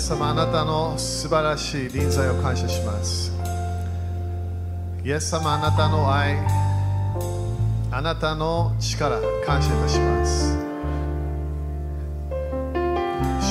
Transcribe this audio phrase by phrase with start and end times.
[0.00, 3.30] ス様あなたの素晴らしい臨在を感謝します。
[5.04, 6.38] イエス様あなたの愛
[7.90, 10.56] あなたの力感謝いたします。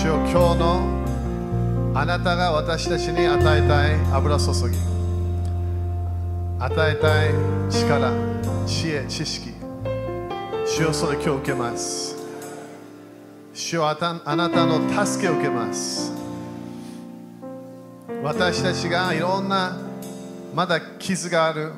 [0.01, 4.77] 主よ今日のあなたが私たちに与えたい油注ぎ
[6.57, 7.33] 与えたい
[7.69, 8.11] 力
[8.65, 9.53] 知恵知識
[10.65, 12.17] 主よそれ今日受けます。
[13.53, 16.18] 主よあたあなたの助けを受けます。
[18.21, 19.77] 私たちがいろんな
[20.53, 21.71] まだ傷がある。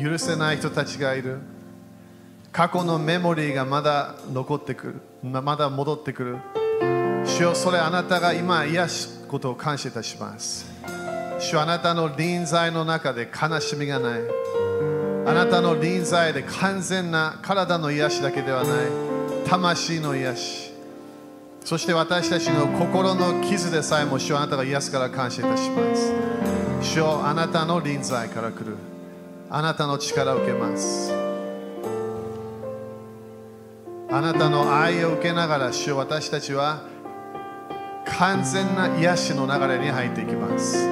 [0.00, 1.38] 許せない人たちがいる。
[2.50, 5.00] 過去のメモリーがまだ残ってくる。
[5.22, 6.38] まだ戻ってくる。
[7.26, 10.66] 主よそれあなたが今癒すことを感謝いたします。
[11.38, 14.20] 主あなたの臨在の中で悲しみがない。
[15.26, 18.70] あなたの臨在で完全な体の癒しだけではない。
[19.46, 20.63] 魂の癒し。
[21.64, 26.12] そして私たちの心の傷でさえも主よあなたが癒すから感謝いたします。
[26.82, 28.76] 主よあなたの臨在から来る。
[29.48, 31.10] あなたの力を受けます。
[34.10, 36.82] あなたの愛を受けながら主よ私たちは
[38.18, 40.86] 完全な癒しの流れに入っていきます。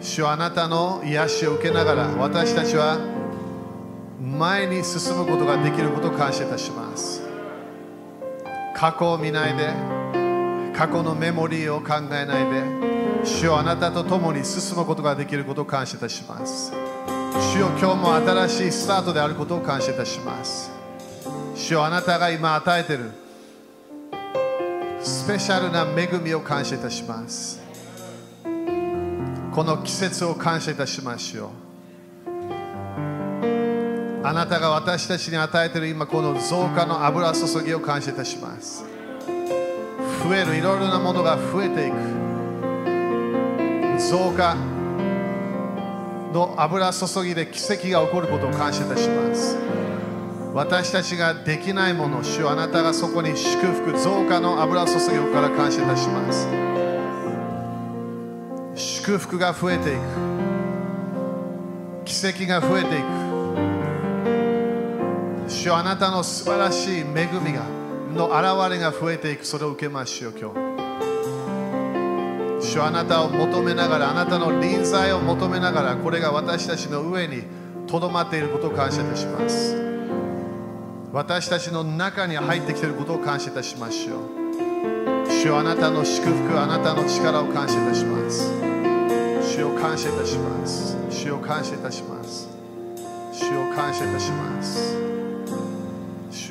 [0.00, 3.11] 主よあなたの癒しを受けながら私たちは
[4.22, 7.22] 前に進むことができることを感謝いたします。
[8.76, 9.74] 過去を見ないで
[10.76, 12.62] 過去のメモリーを考えないで
[13.24, 16.72] 主よあなたと共に進むことができることを感謝いたします。
[17.52, 20.70] 主よ今日も新しいスタートであることを感謝いたします。
[21.56, 23.10] 主よあなたが今与えている
[25.02, 27.60] スペシャルな恵みを感謝いたします。
[29.52, 31.50] この季節を感謝いたしますよ。
[34.24, 38.84] あなたが私たちに与えている今この増加の油注ぎを感謝いたします。
[40.24, 41.96] 増えるいろいろなものが増えていく。
[43.98, 44.54] 増加
[46.32, 49.58] の油注ぎで奇跡が起こることを感謝いたします。
[50.54, 56.46] 私たちができないもの主よあなたがそこに祝福増加の油注ぎをから感謝いたします。
[58.76, 59.98] 祝福が増えていく。
[62.04, 63.21] 奇跡が増えていく。
[65.62, 67.04] 主よあなたの素晴らしい恵
[67.40, 67.64] みが
[68.12, 70.56] の現れが増えていくそれを受けましょう今日。
[72.66, 77.44] 主よあなたを求めながらあなたの臨在を求めながらこれが私たちの上に
[77.86, 79.76] とどまっていることを感謝いたします。
[81.12, 84.20] 私たちの中に入ってきていることを感謝いたしましょう
[85.30, 88.50] 主よあなたの祝福あなたの力を感謝いたします。
[89.54, 90.96] 主を感謝いたします。
[91.08, 92.48] 主を感謝いたします。
[93.32, 95.21] 主を感謝いたします。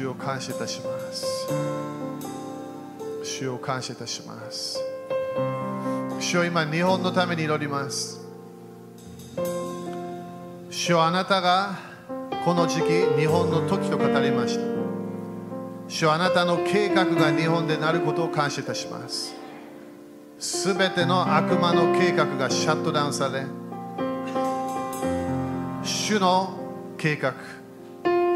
[0.01, 1.47] 主を感謝いたします。
[3.23, 4.79] 主を感謝いたします。
[6.19, 8.19] 主を今日本のために祈ります。
[10.72, 11.78] 主よあなたが
[12.44, 14.63] この時期日本の時と語りました。
[15.88, 19.35] 主よあなたの計画が日本でなることを感謝いたします。
[20.39, 23.45] すべての悪魔の計画がシャットダウンされ
[25.83, 26.57] 主の
[26.97, 27.35] 計画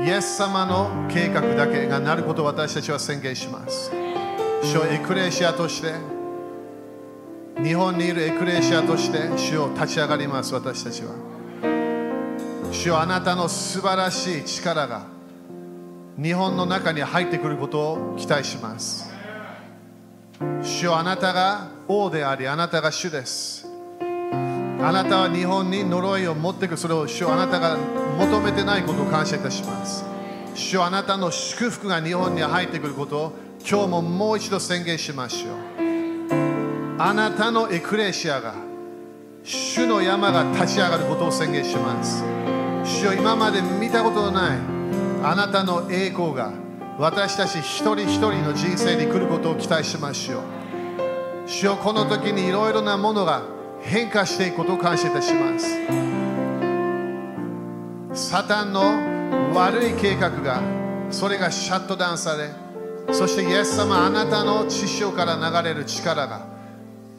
[0.04, 3.92] イエス様の計画だけがなることを私たちは宣言します。
[4.64, 5.94] 主をエクレシアとして
[7.64, 11.12] 日本にいるエクレシアとして主を立ち上がります私たちは。
[12.72, 15.06] 主よあなたの素晴らしい力が
[16.22, 19.10] 日本の中に入ってくることを期待します。
[20.62, 23.68] 主よあなたが王でありあなたが主です。
[24.82, 27.78] あなたは日本に呪いを持っていくそれを主よあなたが
[28.18, 30.06] 求めてないことを感謝いたします。
[30.53, 33.34] 主よあなたの祝福が日本に入ってくることを
[33.70, 35.56] 今日ももう一度宣言しましょう。
[36.97, 38.53] あなたのエクレシアが
[39.44, 42.23] 主の山が立ち上がることを宣言します。
[42.85, 44.59] 主よ今まで見たことのない
[45.23, 46.53] あなたの栄光が
[46.97, 50.41] 私たち一人一人の人生に来ることを期待しましょう。
[51.47, 53.44] 主よこの時にいろいろなものが
[53.82, 56.15] 変化していくことを感謝いたします。
[58.16, 60.62] サタンの悪い計画が
[61.12, 62.50] それがシャットダウンされ
[63.14, 66.47] そしてイエス様あなたの血潮から流れる力が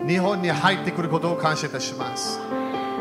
[0.07, 2.41] 日本に入ってくることを感謝いたします。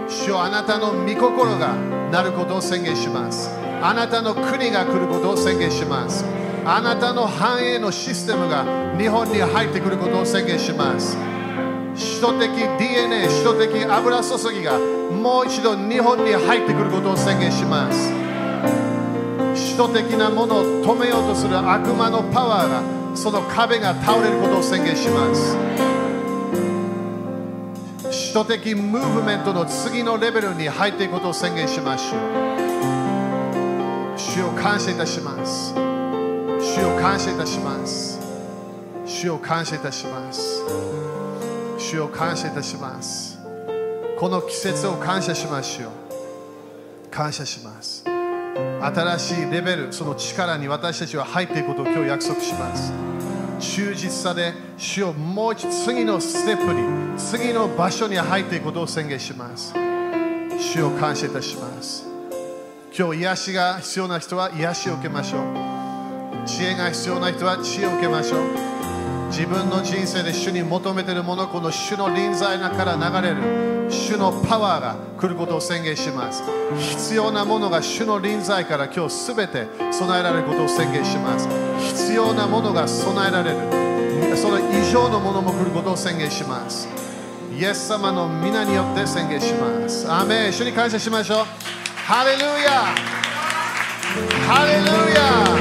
[0.07, 1.75] 主よあなたの御心が
[2.11, 3.49] なることを宣言します。
[3.81, 6.25] あなたの国が来ることを宣言します。
[6.65, 8.65] あなたの繁栄のシステムが
[8.97, 11.17] 日本に入ってくることを宣言します。
[11.95, 12.47] 首都的
[12.77, 14.79] DNA 首都的油注ぎが
[15.25, 18.11] もう一度日本に入ってくることを宣言します。
[19.55, 22.83] 首使徒的なものを止めようとする悪魔のパワーが
[23.17, 25.57] その壁が倒れることを宣言します。
[28.11, 32.21] 使徒的ムーブメントの次のレベルに入っていくことを宣言しましょう
[34.19, 35.73] 主を感謝いたします。
[35.73, 38.19] 主を感謝いたします。
[39.07, 40.61] 主を感謝いたします。
[41.79, 43.34] 主を感謝いたします。
[44.17, 47.09] この季節を感謝しましょう。
[47.11, 48.05] 感謝します。
[48.81, 52.93] 新しいレベルその力に私たちは入っていくことを今日約束します。
[53.59, 59.73] 忠実さで主をもう一度次のステップに次の場所に入っていくことを宣言します。
[60.59, 62.05] 主を感謝いたします。
[62.97, 66.47] 今日癒しが必要な人は癒しを受けましょう。
[66.47, 68.74] 知恵が必要な人は知恵を受けましょう。
[69.29, 73.65] 自分の人生で主に求めているものこの主の臨在から流れる。
[73.89, 76.43] 主のパワーが来ることを宣言します。
[76.79, 81.47] 必要なものが主の臨在から今日すべて備えられることを宣言します。
[81.79, 83.57] 必要なものが備えられる。
[84.37, 86.87] その以上のものも来ることを宣言します。
[87.57, 90.11] イエス様の皆によって宣言します。
[90.11, 90.53] アメン。
[90.53, 91.45] 主に感謝しましょう。
[92.07, 92.95] ハレルヤ
[94.47, 95.54] ハレルヤ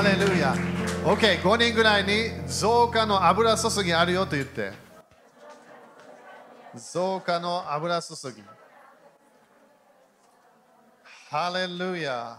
[0.00, 0.54] ハレルヤ
[1.04, 4.72] OK、5人ぐらいに増加の油注ぎあるよと言って。
[6.74, 8.42] 増加の油注ぎ。
[11.28, 12.38] ハレルヤ。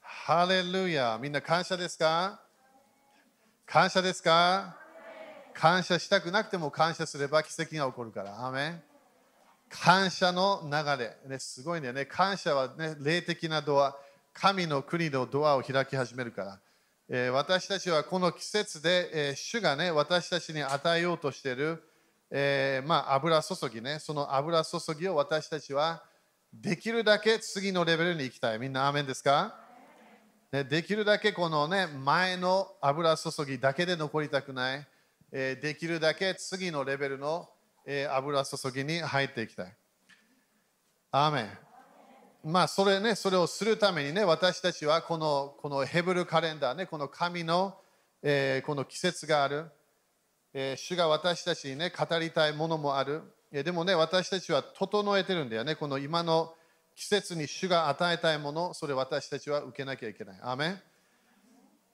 [0.00, 1.18] ハレルヤ。
[1.20, 2.40] みんな感謝ですか？
[3.66, 4.76] 感謝ですか？
[5.54, 8.46] 感謝したくなくても感謝すれば奇跡が起こるから。
[8.46, 8.82] アメン
[9.82, 12.06] 感謝の流れ、ね、すごいんだよね。
[12.06, 13.96] 感謝は、ね、霊的なドア、
[14.32, 16.60] 神の国のドアを開き始めるから。
[17.08, 21.82] えー、私たちはこの季節で、えー、主がね、私たちに与えようとしている、
[22.30, 26.02] えー、まあ、油注ぎね、その油注ぎを私たちは
[26.52, 28.58] できるだけ次のレベルに行きたい。
[28.58, 29.56] みんな、アーメンですか、
[30.52, 34.86] ね、できるだけこのね、前の油注ぎだけで残りたくない。
[35.32, 37.48] えできるだけ次のレベルの
[37.86, 39.76] え、油注ぎに入っていきたい。
[41.10, 41.58] アーメン。
[42.44, 47.78] まあ、それね、それをするためにね、私たちはこのこのヘブルカレンダーね、この神の、
[48.22, 49.70] えー、この季節がある、
[50.52, 53.22] えー、主が私たちにね、語りたいものもある。
[53.50, 55.74] えー、でもね、私たちは整えてるんだよね。
[55.74, 56.54] この今の
[56.94, 60.38] 季節に主が与えたいもの、それ私たちは受けなきゃいけない。
[60.42, 60.82] アメン。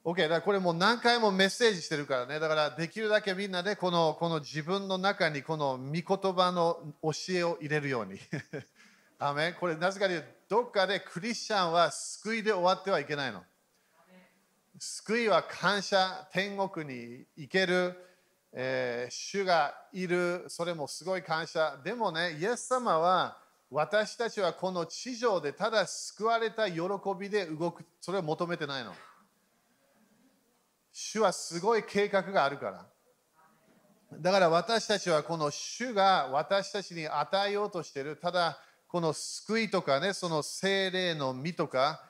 [0.02, 2.40] OK、だからこれもう何回もメッセージしてるからね。
[2.40, 8.18] だからできるだけみんなでこのこの自分の中にこの御言葉の教えを入れるように。
[9.18, 13.44] アメこれなぜかというと、どっかでクリスチャンは救いで終わってはいけないの。
[14.78, 17.94] 救いは感謝、天国に行ける、
[18.52, 21.78] えー、主がいる、それもすごい感謝。
[21.84, 23.36] でもね、イエス様は
[23.70, 26.80] 私たちはこの地上でただ救われた喜
[27.18, 28.94] びで動く、それを求めてないの。
[31.02, 32.86] 主はすごい計画があるから。
[34.20, 42.02] だから私たちはこの主が私たちに与えようとしている、ただこの救いとかね、その精霊の実とか、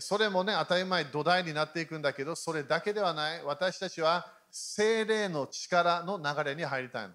[0.00, 3.44] それもね、当たり前土台になっていくんだけど、それだけではない。
[3.44, 7.14] 私たちは精霊の力の流れに入りたいの。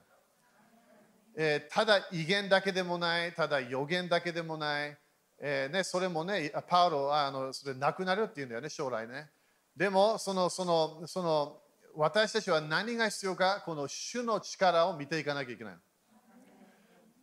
[1.36, 4.98] えー、ただ威厳だけでもない、ただ予言だけでもない、
[5.40, 9.32] えーね、それもね、パウロはあのそれなくなるっていうんだよね、将来ね。
[9.76, 11.58] でもそのそのその
[11.96, 15.74] 私たちは何が必要かこの主の力を見ていかなきゃいけない。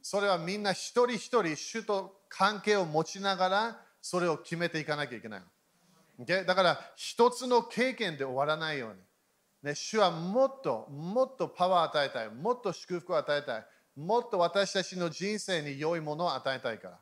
[0.02, 5.42] それはみんな一人一人主と関係を持ちながらそれを決めていかなきゃいけない。
[6.26, 8.96] だから一つの経験で終わらないように。
[9.62, 12.30] ね、主はもっともっとパワーを与えたい。
[12.30, 13.66] もっと祝福を与えたい。
[13.96, 16.98] もっと私たちの人生に良いものを与えたいから。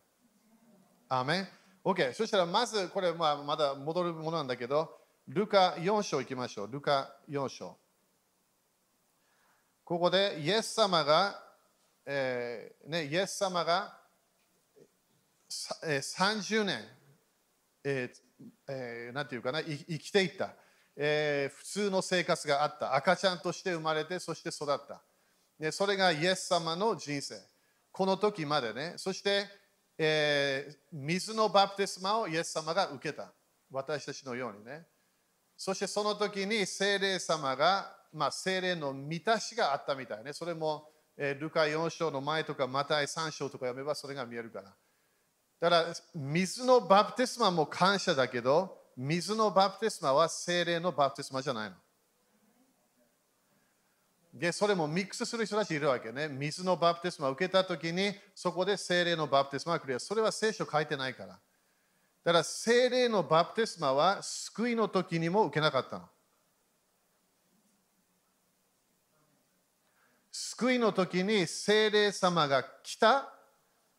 [1.08, 1.48] アメン
[1.84, 2.12] ?OK。
[2.14, 4.97] そしたらまずこれまあまだ戻るものなんだけど、
[5.28, 6.72] ルカ4章行きましょう。
[6.72, 7.76] ルカ4章。
[9.84, 11.38] ここでイエス様が、
[12.06, 13.94] えーね、イエス様が、
[15.84, 16.80] えー、30年、
[17.84, 20.54] えーえー、なんていうかな、生きていった、
[20.96, 22.94] えー、普通の生活があった。
[22.94, 25.02] 赤ちゃんとして生まれて、そして育った。
[25.60, 27.34] でそれがイエス様の人生。
[27.92, 28.94] この時までね。
[28.96, 29.44] そして、
[29.98, 33.30] えー、水のバプテスマをイエス様が受けた。
[33.70, 34.86] 私たちのようにね。
[35.58, 40.32] そしてその時に聖霊様が、まあ、聖霊の満たしがあったみたいね。
[40.32, 44.72] それも、えー、ルカ4章の前とか、マタイ3章とか読めばそれが見えるから。
[45.60, 51.76] だから、水のバプテスマも感謝だけど、水のバプテスマは聖霊のバプテスマじゃないの。
[54.32, 56.28] で、それもミックスする人たちいるわけね。
[56.28, 59.98] 水のバプテスマを受けたときに、そこで精霊のバプテスマが来る。
[59.98, 61.40] それは聖書書いてないから。
[62.28, 66.04] だから精霊のバプテスマは救いの時にも受けなかったの。
[70.30, 73.32] 救いの時に精霊様が来た。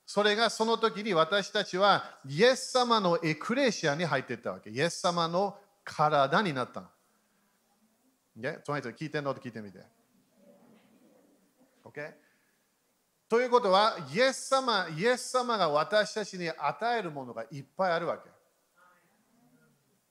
[0.05, 4.69] それがその時に私たちはイエス様のエクレシアに入っていったわけ。
[4.69, 6.88] イエス様の体になったの。
[8.36, 9.33] ね、とにかく聞いてんの？
[9.33, 9.79] と聞いてみて。
[11.83, 12.13] Okay?
[13.29, 18.27] ということは、イエス様、イエス様が私たちに与えるものがいっぱいあるわけ。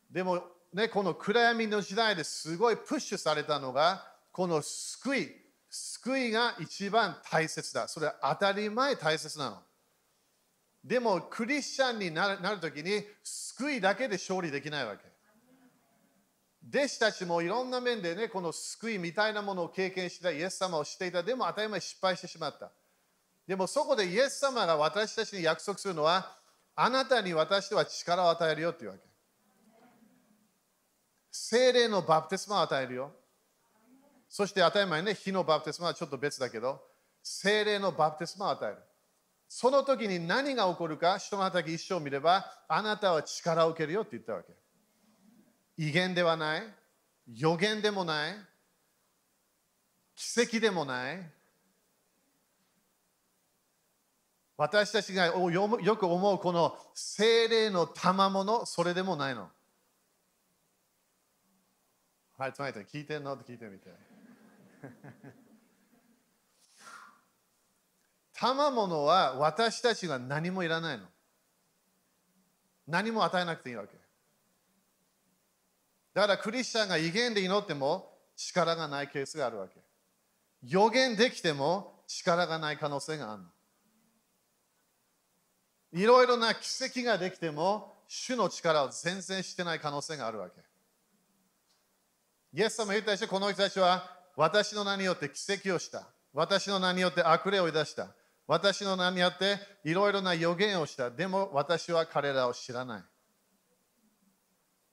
[0.08, 5.37] でも、ね、この暗闇の時代ですごいプッシュされたのが、この救い、
[5.68, 7.88] 救いが一番大切だ。
[7.88, 9.62] それは当たり前大切なの。
[10.84, 15.02] でも、クリスチャンになるときに、救いだけで勝利できないわけ。
[16.70, 21.25] 弟子たちもいろんな面でね、この救いみたいなものを経験したイエス様をしていた。
[21.25, 22.70] でも当たり前失敗してしまった。
[23.48, 26.36] でもそこでイエス様が私たちに約束するのは、
[26.76, 29.02] あなたに私は力を与えるよっていうわけ。
[31.32, 33.10] 精霊のバプテスマを与えるよ。
[34.28, 36.82] そして当たり前ね、火のバプテスマはちょっと別だけど、
[37.22, 38.76] 精霊のバプテスマを与える。
[39.48, 44.52] その時に何が起こるか、人の働き一生を見れば、あなたは力を受けるよって言ったわけ。
[45.78, 46.62] 威厳ではない、
[47.34, 48.36] 予言でもない、
[50.14, 51.38] 奇跡でもない、
[54.58, 59.48] 私たちがよく思うこの精霊の賜物、それでもないの。
[62.36, 63.34] はい、つまり聞いてんの？
[63.34, 63.88] って聞いてみて。
[68.34, 71.06] 賜物は私たちが何もいらないの。
[72.88, 73.96] 何も与えなくていいわけ。
[76.14, 79.80] だからクリスチャンが威厳で祈っても力がないケースがあるわけ。
[80.64, 83.48] 予言できても力がない可能性があるの。
[85.92, 90.61] いろいろな奇跡ができても主の力を全然してない可能性があるわけ。
[92.52, 96.09] イエス様言ったでしょ、この人たちは私の名によって奇跡をした。
[96.33, 98.09] 私の名によって悪霊を出した。
[98.47, 101.11] 私の名によっていろいろな予言をした。
[101.11, 103.02] でも私は彼らを知らない。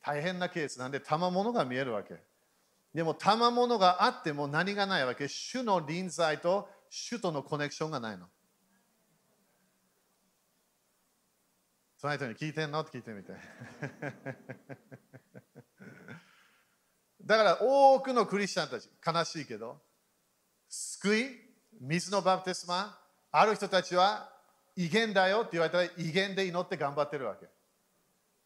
[0.01, 2.15] 大変なケースなんで賜物が見えるわけ。
[2.93, 8.27] でも賜物があっても何がないわけ主の臨在と主とのコネクションがないの。
[12.05, 12.81] その人に聞いてんの？
[12.81, 13.33] って聞いてみて。
[17.25, 19.81] だから多くのクリスチャンたち、悲しいけど、
[20.69, 21.31] 救い、
[21.81, 24.31] 水のバプテスマ、ある人たちは
[24.75, 27.47] 威厳だよって言われたら威厳で祈って頑張ってるわけ。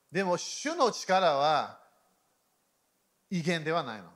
[0.10, 1.82] でも主の力は
[3.30, 4.10] 威厳ではないの。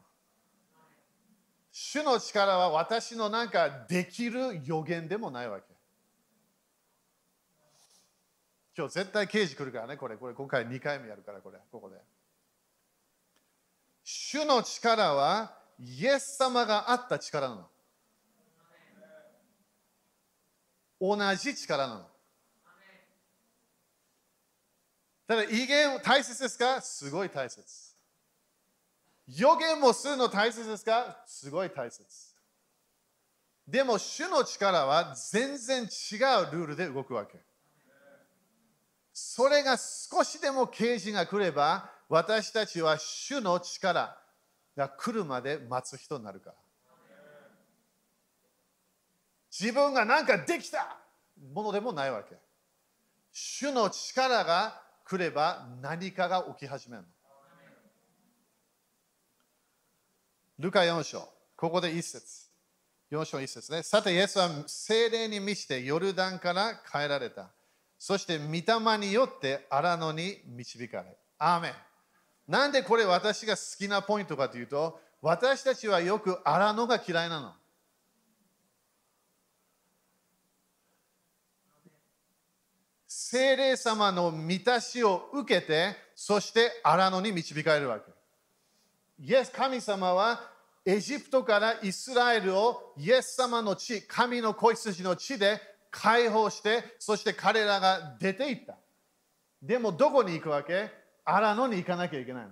[1.70, 5.73] 主の力は私のなんかできる予言でもないわけ。
[8.76, 11.98] 今日絶対刑事来るからね、これ、これ今回2回目やるから、これ、ここで。
[14.04, 17.70] 主の力はイエス様があった力なの。
[21.00, 22.08] 同じ力なの。
[25.28, 26.82] ただ、威厳大切ですか？
[26.82, 27.64] すごい大切。
[29.28, 31.24] 予言もするの大切ですか？
[31.26, 32.04] すごい大切。
[33.68, 37.40] でも、主の力は全然違うルールで動くわけ。
[39.14, 44.18] それが少しでも啓示が来れば、私たちは主の力
[44.76, 46.56] が来るまで待つ人になるから。
[49.52, 50.98] 自分が何かできた
[51.54, 52.36] ものでもないわけ。
[53.32, 57.04] 主の力が来れば何かが起き始める。
[60.58, 62.50] ルカ4章、ここで一節。
[63.12, 63.84] 4章一節ね。
[63.84, 67.52] さて、イエスは精霊に満ちてヨルダンから帰られた。
[68.06, 71.18] そして、御霊によって荒野に導かれ。
[71.38, 71.74] アーメン。
[72.50, 77.54] なんでこれ私が好きなポイントかというと、私たちはよく荒野が嫌いなの。
[83.08, 88.12] 精霊様の満たしを受けて、そして荒野に導かれるわけ。
[89.18, 90.42] イエス、神様は
[90.86, 98.76] エジプトからイスラエルをイエス様の地、神の子羊の地で解放して、そして彼らが出ていった。
[99.62, 100.90] でもどこに行くわけ？
[101.24, 102.50] 荒野に行かなきゃいけないの。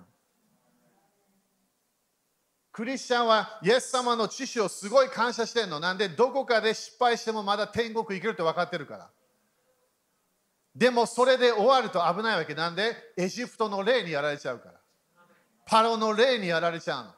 [2.71, 5.79] クリスチャンはイエス様の知識をすごい感謝してるの。
[5.79, 9.09] なんでどこかで失敗してもまだ天国行けるって分かってるから。
[10.75, 14.79] でもそれで終わると危ないわけなんで、エジプトの霊にやられちゃうから。
[15.65, 17.11] パロの霊にやられちゃうの。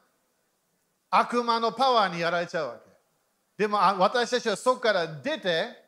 [1.10, 2.90] 悪魔のパワーにやられちゃうわけ。
[3.56, 5.83] でも私たちはそこから出て、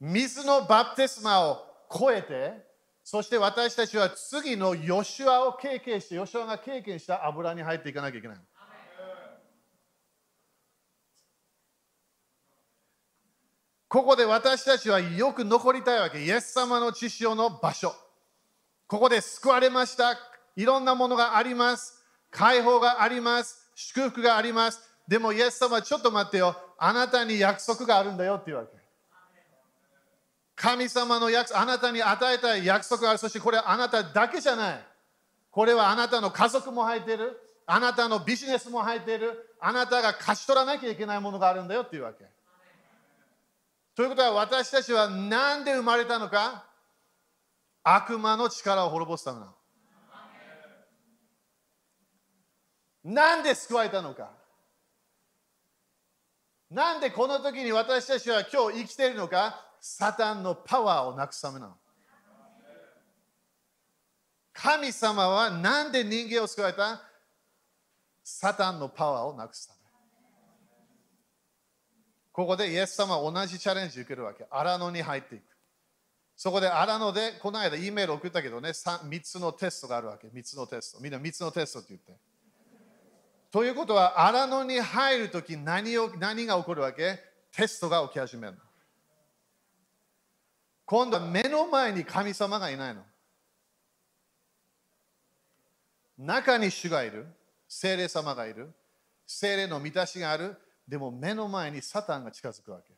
[0.00, 1.58] 水のバプテスマを
[1.90, 2.66] 超えて、
[3.02, 8.38] そして私たちは次のヨシュアを経験して、ヨシュアが経験した油に入っていかなきゃいけない。
[13.88, 16.22] ここで私たちはよく残りたいわけ。
[16.22, 17.94] イエス様の血潮の場所。
[18.88, 20.18] ここで救われました。
[20.56, 22.04] いろんなものがあります。
[22.30, 23.70] 解放があります。
[23.74, 24.80] 祝福があります。
[25.06, 26.56] でもイエス様ちょっと待ってよ。
[26.76, 28.75] あなたに約束があるんだよっていうわけ。
[30.56, 33.18] 神様の約束、あなたに与えたい約束がある。
[33.18, 34.86] そしてこれはあなただけじゃない。
[35.50, 37.38] これはあなたの家族も入っている。
[37.66, 39.54] あなたのビジネスも入っている。
[39.60, 42.24] あなたが勝ち取らなきゃいけないものがあるんだよっていうわけ。
[43.94, 46.64] ということは私たちは何で生まれたのか
[47.82, 49.52] 悪魔の力を滅ぼすためなの。
[53.04, 54.30] なんで救われたのか
[56.70, 61.74] なんでこの時に私たちは今日生きているのかサタンのパワーをなくすためなの。
[64.52, 67.00] 神様は何で人間を救われた？
[68.24, 69.78] サタンのパワーをなくすため。
[72.32, 74.44] ここでイエス様は同じチャレンジ受けるわけ。
[74.50, 75.44] 荒野に入っていく。
[76.34, 80.26] そこで荒野で、この間 E メール送ったけどね3、3つのテストがあるわけ。
[80.26, 81.00] 3つのテスト。
[81.00, 82.12] みんな3つのテストって言って。
[83.52, 87.20] ということは、荒野に入るとき何を何が起こるわけ？
[87.52, 88.58] テストが起き始める。
[90.86, 93.02] 今度は目の前に神様がいないの。
[96.16, 97.26] 中に主がいる。
[97.68, 98.72] 精霊様がいる。
[99.26, 100.56] 精霊の満たしがある。
[100.86, 102.94] でも目の前にサタンが近づくわけ。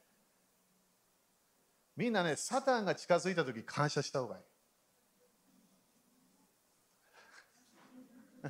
[1.97, 4.42] みんなね、サタンが近づいたとき感謝した方がいい。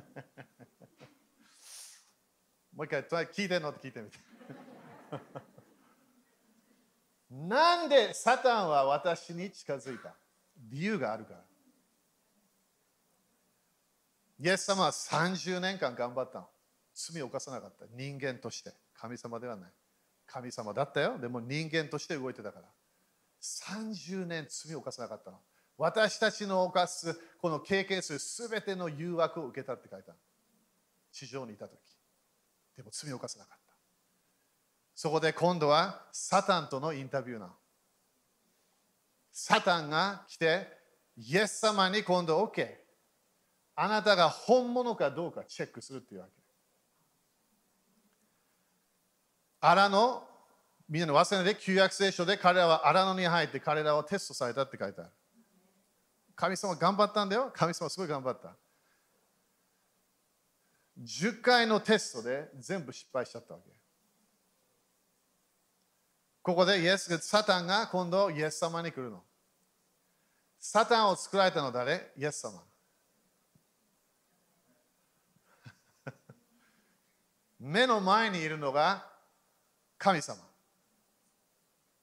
[2.75, 3.71] もう一回、聞いてんの？
[3.71, 4.19] って聞いてみて。
[7.29, 10.15] なんでサタンは私に近づいた？
[10.69, 11.39] 理由があるから。
[14.41, 16.47] イエス様は30年間頑張ったの。
[16.93, 17.85] 罪を犯さなかった。
[17.95, 18.71] 人間として。
[18.93, 19.69] 神様ではない。
[20.25, 21.17] 神様だったよ。
[21.19, 22.65] でも人間として動いてたから。
[23.41, 25.37] 30年罪を犯さなかったの。
[25.77, 30.13] 私たちの犯す、この経験するすべての誘惑を受けたって書いた
[31.11, 31.79] 地上にいたとき。
[32.75, 33.58] でも罪を犯さなかった。
[35.01, 37.49] そこで今度はサタンとのインタビューな
[39.31, 40.67] サタンが来て、
[41.15, 42.67] イエス様に今度 OK。
[43.77, 46.33] あなたが本物かどうかチェックするっていうわけ。
[49.61, 50.21] 荒野、
[50.89, 55.11] みんなの忘れないで、旧約聖書で彼らは荒野に入って彼らはテストされたって書いてある。
[56.35, 57.53] 神様頑張ったんだよ。
[57.55, 58.53] 神様すごい頑張った。
[61.01, 63.78] 10回のテストで全部失敗しちゃったわけ。
[66.41, 69.21] ここでイエスサタンが今度イエス様に来るの。
[70.59, 72.11] サタンを作られたの誰？
[72.17, 72.63] イエス様。
[77.59, 79.05] 目の前にいるのが
[79.97, 80.39] 神様。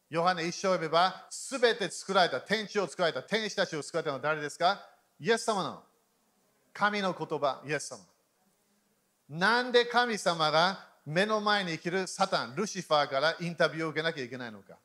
[0.09, 4.89] ヨハネ一生を呼べば、すべて作られた、天地を作られた、天使たちを作られたのは誰ですか？
[5.19, 5.83] イエス様なの。
[6.73, 8.05] 神の言葉、イエス様。
[9.29, 14.77] なんで神様が目の前に生きるサタン、ルシファーからインタビューを受けなきゃいけないのか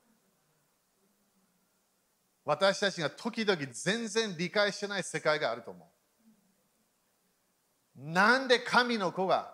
[2.45, 5.87] 私たちが時々全然理解してない世界があると思う。
[7.95, 9.53] なんで神の子が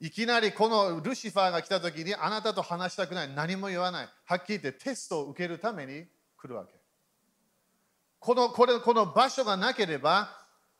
[0.00, 6.04] いきなりこのルシファーが来た時にあなたと話したくない、何も言わない、はっきり言ってテストを受けるために
[6.36, 6.74] 来るわけ。
[8.18, 10.28] このこれこの場所がなければ、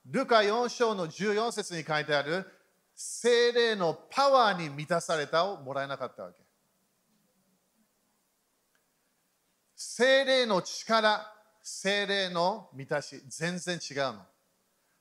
[0.07, 2.47] ルカ4章の14節に書いてある
[2.95, 6.43] 精霊のパワーに満たされたをもらえなかったわけ。
[9.77, 11.27] 精霊の力、
[11.63, 14.27] 精霊の満たし、全然違うの。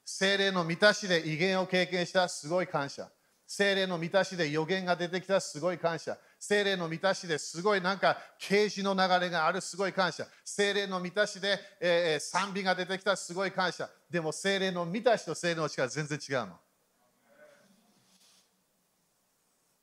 [0.03, 3.09] 精霊の満たしで威厳を経験したすごい感謝。
[3.47, 6.17] 精霊の満たしで予言が出てきたすごい感謝。
[6.39, 10.25] 精霊の満たしですごいなんか啓示の流れがあるすごい感謝。
[10.43, 13.89] 精霊の満たしで、えー、賛美が出てきたすごい感謝。
[14.09, 16.59] でも精霊の満たしと精霊の力全然違うの。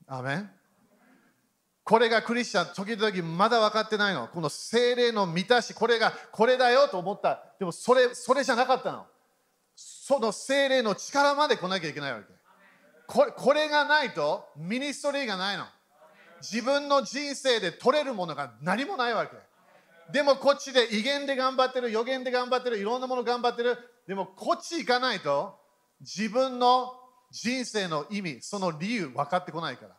[0.08, 0.50] アメン
[1.84, 4.28] これがクリスチャン、時々まだ分かってないの。
[4.28, 7.42] この精霊の満たし、これがこれだよと思った。
[7.58, 9.06] でもそれそれじゃなかったの。
[9.74, 12.26] その精霊の力まで来なきゃいけないわけ。
[13.06, 15.64] これこれがないとミニストリーがないの。
[16.42, 19.32] 自分の人生で取れるものが何もないわけ。
[20.12, 23.78] でもこっちで威厳で頑張ってる、予言で頑張ってる、いろんなもの頑張ってる。
[24.06, 25.58] でもこっち行かないと
[26.00, 26.97] 自分の
[27.30, 29.94] 人生の意味、その理由分かってこないから。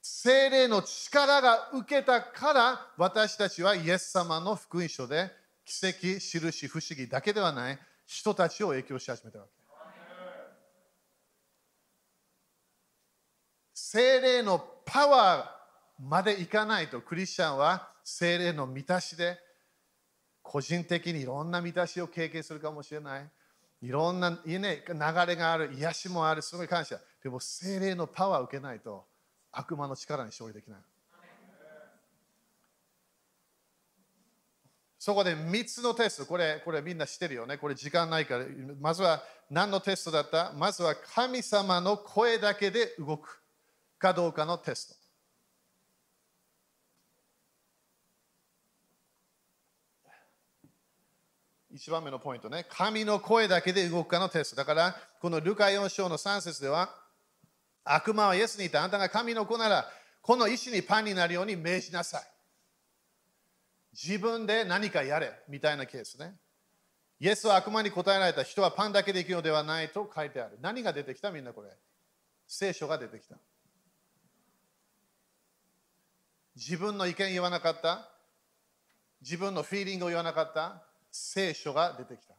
[0.00, 5.30] 精霊の力が受けたから私たちはイエス様の福音書で
[5.64, 9.62] 奇跡、印、不思議だけではない人たちを影響し始めたわけ。
[13.74, 19.38] 精霊のパワーまでいかないとクリスチャンは精霊の満たしで
[20.42, 23.30] 個人的にいろんな満たしを経験するかもしれない。
[23.82, 24.62] いろんな、ね、流
[25.26, 27.00] れがある、癒しもある、すごい感謝。
[27.22, 29.04] でも精霊のパワーを受けないと
[29.50, 30.80] 悪魔の力に勝利できない。
[34.98, 37.58] そこで3つのテスト、これこれみんな知ってるよね。
[37.58, 38.44] これ時間ないから、
[38.80, 40.52] まずは何のテストだった？
[40.52, 43.42] まずは神様の声だけで動く
[43.98, 45.01] かどうかのテスト。
[51.74, 52.66] 一番目のポイントね。
[52.68, 54.56] 神の声だけで動くかのテスト。
[54.56, 56.94] だから、このルカ4章の3節では、
[57.82, 58.80] 悪魔はイエスに言った。
[58.80, 62.22] あなたが神の子なら、この石にパンになるように命じなさい。
[63.92, 66.36] 自分で何かやれみたいなケースね。
[67.18, 70.58] イエスは悪魔に答えられた人はパンだけで生きるのではないと書いてある。
[70.60, 71.30] 何が出てきた？
[71.30, 71.70] みんなこれ。
[72.46, 73.36] 聖書が出てきた。
[76.54, 78.10] 自分の意見言わなかった
[79.22, 82.34] 自分のフィーリングを言わなかった聖書が出てきた。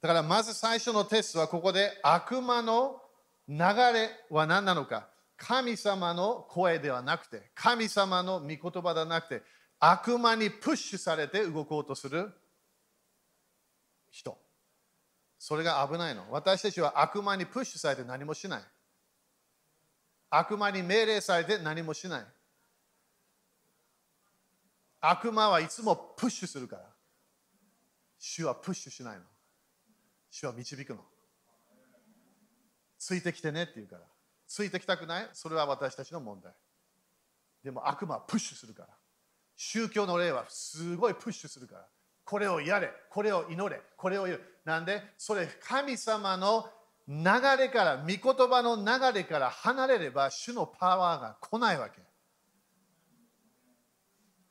[0.00, 3.02] だからまず最初のテストはここで悪魔の
[3.48, 5.08] 流れは何なのか。
[5.36, 9.42] 神様の声ではなくて、神様の御言葉ではなくて、
[9.80, 12.32] 悪魔にプッシュされて動こうとする
[14.10, 14.36] 人。
[15.38, 16.26] それが危ないの。
[16.30, 18.62] 私たちは悪魔にプッシュされて何もしない。
[20.30, 22.26] 悪魔に命令されて何もしない。
[25.00, 26.82] 悪魔はいつもプッシュするから。
[28.18, 29.22] 主はプッシュしないの。
[30.30, 31.00] 主は導くの。
[32.98, 34.02] ついてきてねって言うから。
[34.46, 35.28] ついてきたくない？
[35.32, 36.52] それは私たちの問題。
[37.62, 38.88] でも悪魔はプッシュするから。
[39.56, 41.86] 宗教の例はすごいプッシュするから。
[42.24, 44.40] これをやれ、これを祈れ、これを言う。
[44.64, 46.68] なんで、それ神様の
[47.08, 47.24] 流
[47.58, 52.02] れから、御言葉の流れから離れれば、主のパワーが来ないわけ。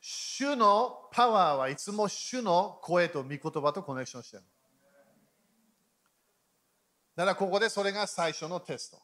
[0.09, 4.43] 主のパワーはいつも主の声と御言葉とコネクションしてる。
[7.17, 9.01] だからここでそれが最初のテスト。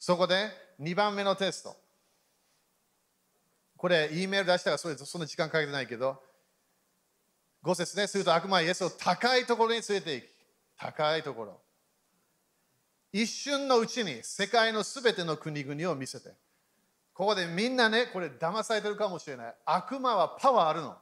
[0.00, 1.76] そこで2番目のテスト。
[3.76, 6.20] これ、E メール出したらそれそんな時間かけてないけど、
[7.62, 10.28] 5節ね、すると悪魔はイエスを高いところに連れて行き、
[10.78, 11.60] 高いところ。
[13.12, 16.30] 一瞬のうちに世界のすべての国々を見せて。
[17.14, 19.54] ここでみんなね、これ騙されてるかもしれない。
[19.66, 20.96] 悪魔はパワーあるの。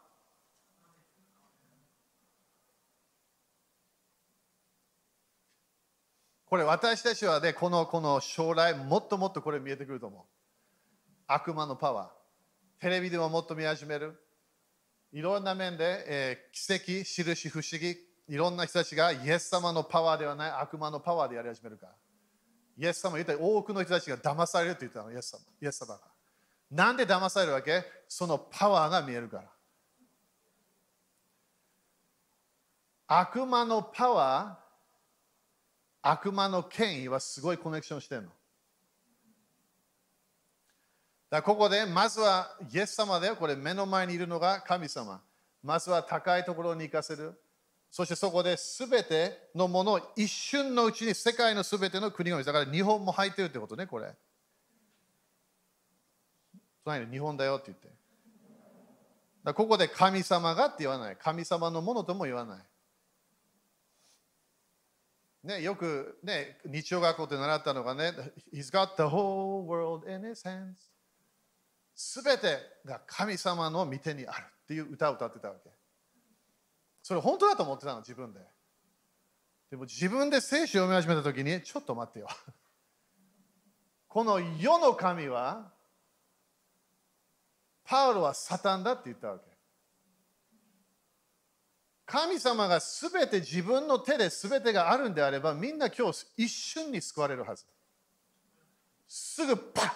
[6.47, 10.23] これ私たちはね、このこの将来もっともっとこれ見えてくると思う。
[11.27, 12.81] 悪魔のパワー。
[12.81, 14.19] テレビでももっと見始める。
[15.13, 17.97] いろんな面で、えー、奇跡、印、不思議、
[18.29, 21.93] いろんな人たちがイエス様のパワーではない悪魔のパワーでやり始めるから。
[22.79, 26.01] イエス様言った多くの人たちが騙されると言ったの、イエス様イエス様が。
[26.71, 27.83] なんで騙されるわけ？
[28.09, 29.45] そのパワーが見えるから。
[33.09, 38.29] 悪魔のパワー、悪魔の権威はすごいコネクションしてるの。
[41.31, 45.21] だここで、まずはイエス様で、これ目の前にいるのが神様。
[45.63, 47.33] まずは高いところに行かせる。
[47.91, 54.15] そしてそこで全てのものを一瞬のうちに世界の全ての国をだから日本も入ってるってことね、これ。
[57.11, 57.89] 日本だよって言って。
[59.45, 61.17] だここで神様がって言わない。
[61.17, 62.59] 神様のものとも言わない。
[65.45, 68.13] ね、よく、ね、日曜学校で習ったのがね、
[68.53, 70.75] He's got the whole world in his hands.
[71.95, 75.78] すべてが神様の御手にあるっていう歌を歌ってたわけ。
[77.09, 78.41] それ本当だと思ってたの、自分で。
[79.71, 82.29] でも自分で聖書を読み始めたときに、ちょっと待ってよ。
[84.09, 85.73] この世の神は、
[87.83, 89.47] パウロはサタンだって言ったわけ。
[92.05, 97.65] 神様がすべて自分の手ですべてがあるんであれば、みんな今日一瞬に救われるはず。
[99.07, 99.95] すぐパッ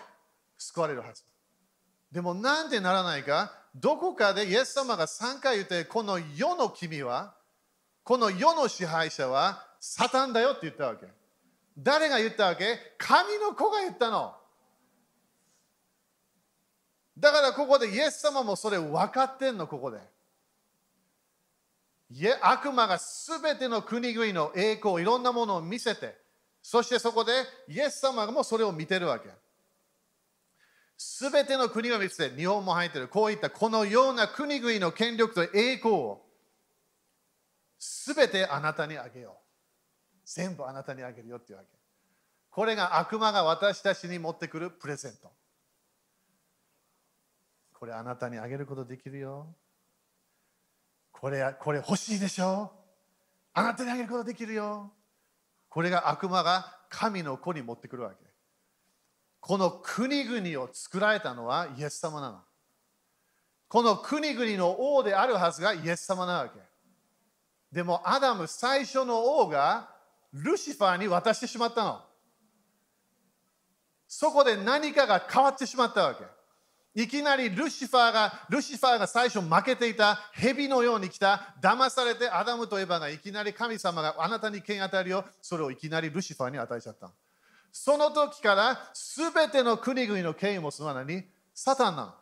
[0.57, 1.25] 救われるはず。
[2.11, 3.62] でもなんでならないか？
[3.75, 7.35] どこかでイエス様が3回言って、この世の君は、
[8.05, 11.07] この世の支配者はサタンだよって言ったわけ。
[11.79, 12.79] 誰が言ったわけ？
[12.99, 14.35] 神の子が言ったの。
[17.19, 19.99] だからここでイエス様もそれ分かってんの、ここで。
[22.43, 26.19] 悪魔がすべての国々の栄光、いろんなものを見せて、
[26.61, 27.33] そしてそこで
[27.69, 29.31] イエス様もそれを見てるわけ。
[31.03, 36.23] すべての国を見せて、日本も入ってる、こういったこのような国々の権力と栄光を
[37.79, 40.19] すべてあなたにあげよう。
[40.25, 41.71] 全部あなたにあげるよっていうわけ。
[42.51, 45.33] これが悪魔が私たちに持ってくるプレゼント。
[47.73, 49.53] これあなたにあげることできるよ。
[51.11, 52.71] これこれ欲しいでしょ
[53.53, 54.93] あなたにあげることできるよ。
[55.69, 58.32] これが悪魔が神の子に持ってくるわけ。
[59.43, 62.39] この国々を作られたのはイエス様なの。
[63.67, 66.61] この国々の王であるはずがイエス様なわけ。
[67.73, 69.91] でもアダム最初の王が
[70.33, 72.01] ルシファーに渡してしまったの。
[74.07, 77.03] そこで何かが変わってしまったわけ。
[77.03, 87.11] いきなりルシファーが、ルシファーが最初負けていた蛇のように来た、騙されてアダムとエヴァがいきなり神様があなたに権与えるよ、それをいきなりルシファーに与えちゃった。
[87.73, 88.79] その時から
[89.17, 92.13] 全ての国々の権威もすまなにサタンなの。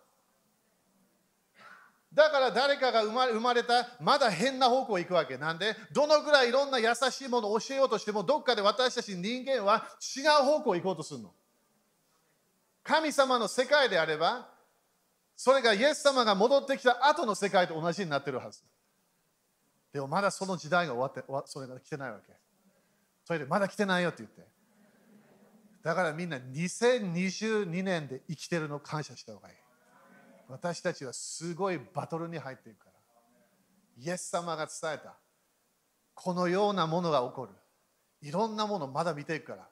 [2.12, 5.36] だから誰かが生まれ生まれたまだ変な方向行くわけ。
[5.36, 5.76] なんで？
[5.92, 9.86] どのぐらいいろんな優しいものを教えようとしてもどっかで私たち人間は
[10.16, 11.32] 違う方向行こうとするの。
[12.82, 14.48] 神様の世界であれば
[15.36, 18.60] それがイエス様が戻ってきた後の世界と同じになってるはず。
[19.92, 22.32] でもまだその時代が終わってそれが来てないわけ。
[23.24, 24.59] それでまだ来てないよって言って。
[25.82, 29.54] だからみんな2022年で生きてるの感謝した方がいい。
[30.48, 32.92] 私たちはすごいバトルに入っているから。
[33.96, 35.16] イエス様が伝えた。
[36.14, 37.52] このようなものが起こる。
[38.20, 39.68] いろんなものまだ見ていくから。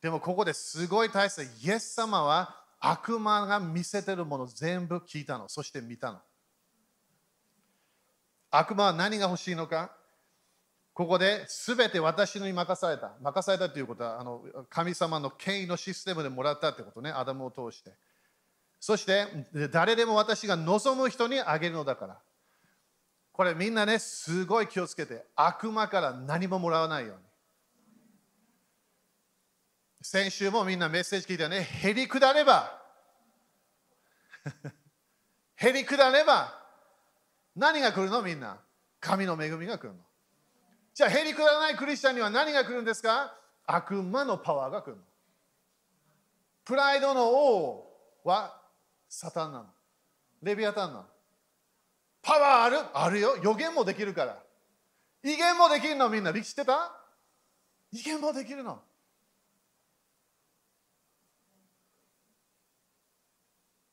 [0.00, 1.50] でもここですごい大切。
[1.66, 5.48] イエス様は悪魔が見せてるもの全部聞いたの。
[5.48, 6.20] そして見たの。
[8.50, 9.97] 悪魔は何が欲しいのか？
[10.98, 13.12] ここで全て私に任された。
[13.22, 17.92] 任されたということは、あの神様の権威のシステムでもらったってことね、アダムを通して。
[18.80, 19.28] そして、
[19.70, 22.20] 誰でも私が望む人にあげるのだから。
[23.30, 27.22] これみんなね、すごい気をつけて、悪魔から何ももらわないように。
[30.02, 32.76] 先週もみんなメッセージ聞いたね、へりくだれば、
[35.54, 36.60] へりくだれば、
[37.54, 38.20] 何が来るの？
[38.20, 38.58] みんな。
[38.98, 40.07] 神の恵みが来るの。
[40.98, 43.32] じゃあ、へりくだらないクリスチャンには何が来るんですか？
[43.68, 45.02] 悪魔のパワーが来るの。
[46.64, 47.86] プライドの王
[48.24, 48.60] は
[49.08, 49.66] サタンなの。
[50.42, 51.04] レビアタンなの。
[52.20, 52.78] パワーある？
[52.94, 53.36] あるよ。
[53.40, 54.42] 予言もできるから。
[55.22, 56.32] 威厳もできるのみんな。
[56.32, 56.90] 力してた？
[57.92, 58.80] 威厳もできるの。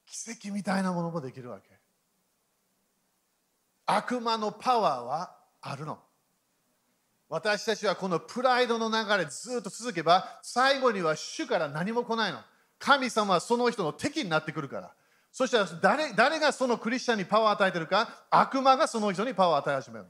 [0.07, 1.69] 奇跡みたいなものもできるわけ。
[3.85, 5.99] 悪魔のパワーはあるの。
[7.27, 12.39] 私たちはこのプライドの流れずっと続けば最後には主から何も来ないの。
[12.77, 14.93] 神様はその人の敵になってくるから。
[15.31, 20.05] そしたら誰誰がそのクリスチャンにパワーを与えてるか悪魔がその人にパワーを与え始める。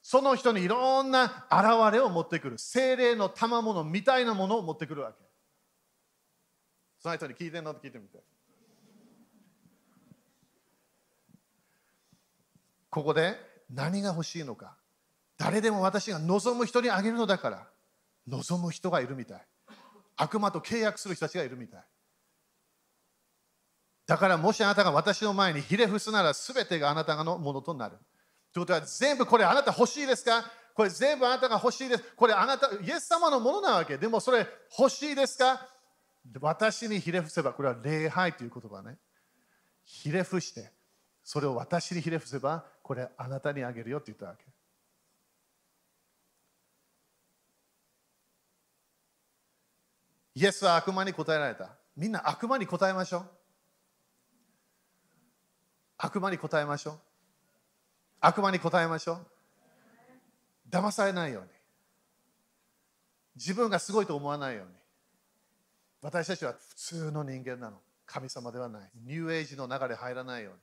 [0.00, 2.58] その人にいろんな現れを持ってくる。
[2.58, 5.16] 精霊の賜物みたいなものを持ってくるわけ。
[7.00, 7.72] その人に聞いてんの？
[7.72, 8.22] って聞いてみて。
[12.88, 13.36] ここで
[13.70, 14.76] 何が欲しいのか。
[15.38, 17.66] 誰でも私が望む人にあげるのだから
[18.28, 19.42] 望む人がいるみたい
[20.16, 21.84] 悪魔と契約する人たちがいるみたい
[24.06, 27.96] だからもしあなたが私の前にひれ伏すなら全てがあなたのものとなる
[28.52, 30.44] ということは全部これあなた欲しいですか？
[30.74, 32.04] これ全部あなたが欲しいです。
[32.16, 33.98] これあなた、イエス様のものなわけ。
[33.98, 34.46] でもそれ
[34.78, 35.68] 欲しいですか？
[36.40, 38.96] 私にひれ伏せば、これは礼拝という言葉ね。
[39.84, 40.70] ひれ伏して、
[41.24, 44.44] それを私にひれ伏せば、これあなたにあげるよって言ったわけ。
[50.34, 51.70] イエスは悪魔に答えられた。
[51.96, 53.30] みんな悪魔に答えましょう。
[55.98, 56.98] 悪魔に答えましょう。
[58.20, 59.26] 悪魔に答えましょう。
[60.70, 61.48] 騙されないように。
[63.36, 64.72] 自分がすごいと思わないように。
[66.00, 67.78] 私たちは普通の人間なの。
[68.06, 68.90] 神様ではない。
[69.04, 70.58] ニューエイジの流れ入らないように。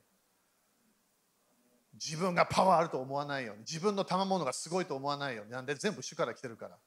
[1.94, 3.62] 自分がパワーあると思わないように。
[3.62, 5.52] 自分の賜物がすごいと思わないように。
[5.52, 6.78] なんで全部主から来てるから。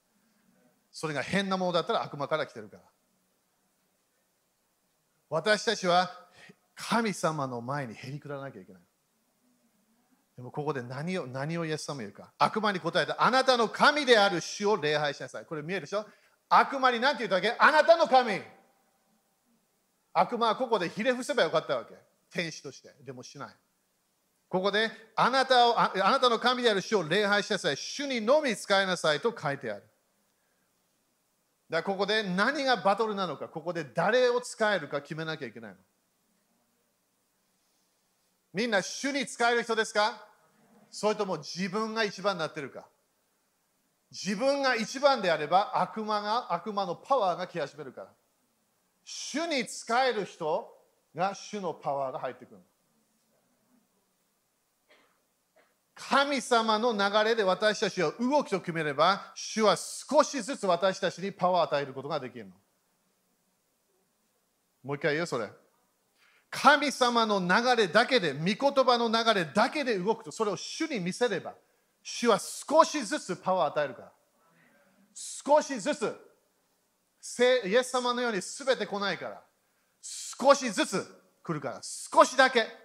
[0.93, 2.83] それが変なものだったら悪魔から来てるから。
[5.31, 6.11] 私たちは
[6.75, 8.83] 神様の前にへりくらなきゃいけない。
[10.37, 12.33] でもここで何を何をイエス様言うか。
[12.39, 13.23] 悪魔に答えた。
[13.23, 15.47] あなたの神である主を礼拝しなさい。
[15.47, 16.05] これ見えるでしょ？
[16.49, 17.57] 悪魔に何て言ったわけ？
[17.59, 18.41] あなたの神。
[20.13, 21.95] 悪魔はここでひれ伏せばよかったわけ。
[22.31, 22.95] 天使として。
[23.03, 23.49] でもしない。
[24.49, 27.77] ここであなたをあなたの神である主を礼拝しなさい。
[27.79, 29.85] 主にのみ使いなさいと書いてある。
[31.73, 35.77] だからここで何がバトルなのか、ここで誰を使えるか決めなきゃいけないの。
[38.53, 40.23] みんな主に使える人ですか？
[40.91, 42.87] それとも自分が一番になってるか？
[44.11, 48.09] 自分が一番であれば悪魔が悪魔のパワーが来始めるから。
[49.03, 50.69] 主に使える人
[51.17, 52.61] が主のパワーが入ってくる。
[56.09, 62.53] 神様の流れで私たちは動きと決めれば、主は少しずつ私たちにパワーを与えることができるの。
[64.83, 65.49] もう一回言うよ、それ。
[66.51, 71.55] 神様の流れだけで、御言葉の流れだけで動くと、それを主に見せれば、
[72.03, 74.13] 主は少しずつパワーを与えるから。
[75.15, 76.17] 少しずつ、
[77.65, 79.43] イエス様のように全て来ないから、
[80.03, 82.82] 少しずつ来るから、少しだけ。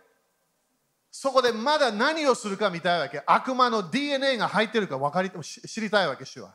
[1.19, 3.23] そこでまだ何をするか見たいわけ。
[3.25, 6.53] 悪魔の DNA が入ってるか分かり知りたいわけ、主は。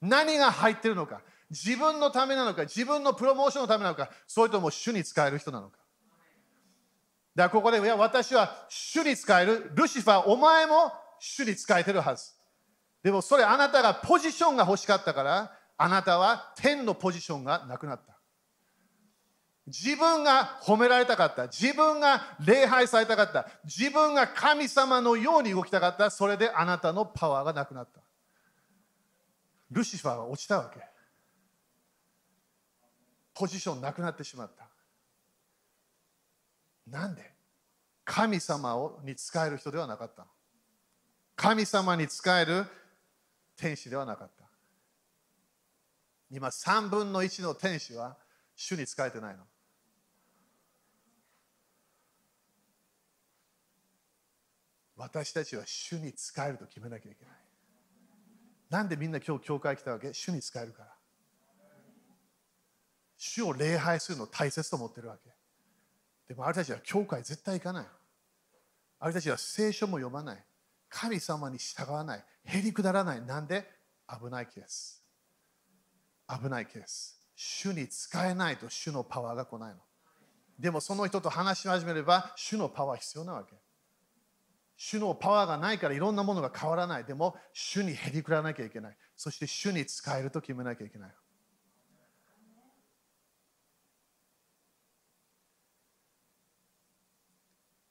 [0.00, 1.20] 何が入ってるのか。
[1.50, 5.78] 自分のためなのか、自分のプロモーションのためなのか、それとも主に使える人なのか。
[7.34, 9.72] だからここで、いや、私は主に使える。
[9.74, 12.34] ルシファー、お前も主に使えてるはず。
[13.02, 18.17] でもそれあなたがポジションが欲しかったから、あなたは天のポジションがなくなった。
[19.68, 21.46] 自分が褒められたかった。
[21.46, 23.48] 自分が礼拝されたかった。
[23.64, 26.10] 自分が神様のように動きたかった。
[26.10, 28.00] それであなたのパワーがなくなった。
[29.70, 30.80] ルシファーは落ちたわけ。
[33.34, 34.66] ポジションなくなってしまった。
[36.86, 37.30] なんで？
[38.04, 40.26] 神様をに使える人ではなかった。
[41.36, 42.64] 神様に使える
[43.56, 44.44] 天使ではなかった。
[46.30, 48.16] 今3分の1の天使は
[48.56, 49.44] 主に使えてないの。
[54.98, 57.34] 私たちは主に使えると決めなきゃいけない。
[58.68, 60.12] なんでみんな今日教会来たわけ？
[60.12, 60.92] 主に使えるから。
[63.16, 65.30] 主を礼拝するの大切と思ってるわけ。
[66.28, 67.86] でもあれたちは教会絶対行かない。
[68.98, 70.44] あれたちは聖書も読まない。
[70.88, 72.24] 神様に従わない。
[72.44, 73.24] へりくだらない。
[73.24, 73.64] なんで？
[74.08, 75.02] 危ないケース。
[76.28, 77.20] 危ないケース。
[77.36, 79.76] 主に使えないと主のパワーが来ないの。
[80.58, 83.54] でもその人と話し始めれば主のパワー必要なわけ。
[84.78, 87.04] 主のパワーがないからいろんなものが変わらない。
[87.04, 88.96] でも、主にへりくらなきゃいけない。
[89.16, 91.14] そして、主に使えると決めなきゃいけない。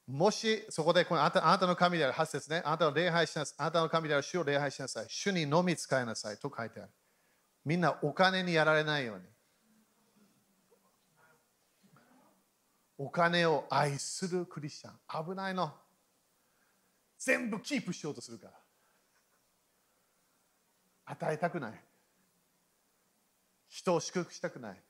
[0.08, 6.89] もしそこでこのあなたあなたの神である8節ね、あなたの礼拝しなさい、あなたの神である主を礼拝しなさい、主にのみ使いなさいと書いてある。
[7.65, 9.23] みんなお金にやられないように。
[12.97, 15.26] お金を愛するクリスチャン。
[15.26, 15.73] 危ないの。
[17.17, 18.53] 全部キープしようとするから。
[21.06, 21.73] 与えたくない。
[23.69, 24.82] 人を祝福したくない。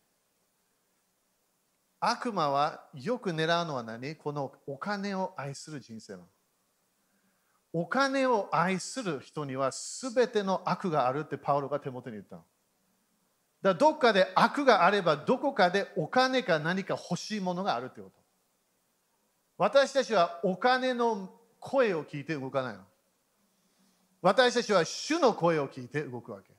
[1.99, 4.15] 悪魔はよく狙うのは何？
[4.15, 6.25] このお金を愛する人生なの。
[7.73, 12.43] お金を愛する人には全ての悪があるってパウロが手元に言ったの。
[13.61, 18.19] だどっかで悪があればどこかでお金か何か欲しいものがあるってこと。
[19.57, 21.31] 私たちはお金の
[21.67, 22.79] 声を聞いて動かないの。
[24.21, 26.53] 私たちは主の声を聞いて動くわけ。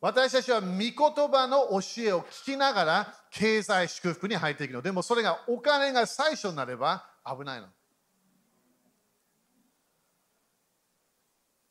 [0.00, 0.92] 私たちは御言
[1.30, 4.82] 葉の教えを聞きながら経済祝福に入っていくの。
[4.82, 7.68] でもそれがお金が最初になれば危ないの。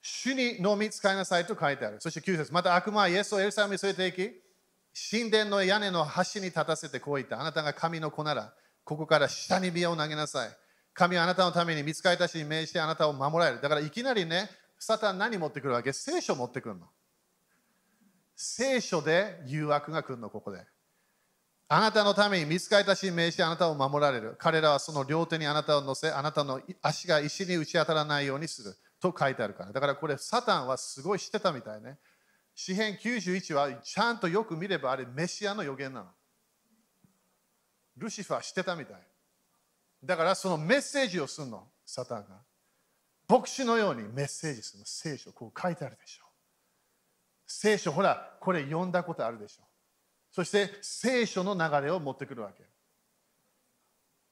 [0.02, 1.98] 主にのみ使いなさいと書いてある。
[2.00, 7.40] そして9節また悪魔はイエスをエルサレムに連れて行き、神殿の屋根の端に立たせてこう言った。
[7.40, 8.54] あなたが神の子なら、
[8.86, 10.58] ここから下に火を投げなさい。
[10.94, 13.62] 神はあなたのために見つかりたちに命じてあなたを守られる。
[13.62, 15.92] だからいきなりね、サタン何持ってくるわけ？
[15.94, 16.88] 聖書持ってくるの。
[18.36, 20.66] 聖書で誘惑が来るの、ここで。
[21.70, 24.36] あなたのために見つかりたちに命じてあなたを守られる。
[24.38, 28.76] 彼らはその両手にあなたを乗せ、あなたの足が石に打ち当たらないようにする。
[29.00, 29.72] と書いてあるから。
[29.72, 31.98] だからこれ、サタンはすごい知ってたみたいね。
[32.54, 36.10] 詩編91はちゃんとよく見ればあれメシアの予言なの。
[37.98, 38.98] ルシファー知ってたみたい。
[40.04, 42.42] だからそのメッセージをするの、サタンが。
[43.28, 46.26] 牧師のようにメッセージするの、聖書、こう書いてあるでしょ。
[47.48, 49.64] 聖書、ほら、これ読んだことあるでしょ。
[50.32, 52.64] そして聖書の流れを持ってくるわけ。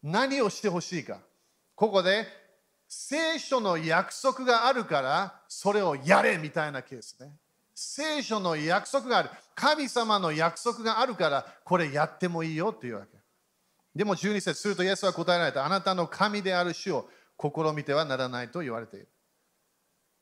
[0.02, 1.20] 何をしてほしいか。
[1.76, 2.26] ここで
[2.88, 7.32] 聖書の約束があるからそれをやれみたいなケースね。
[7.76, 9.30] 聖書の約束がある。
[9.54, 13.21] 神様の約束があるからこれやってもいいよっていうわけ。
[13.96, 15.66] でも12節するとイエスは答えられた。
[15.66, 19.10] あなたの神である主を試みてはならないと言われている。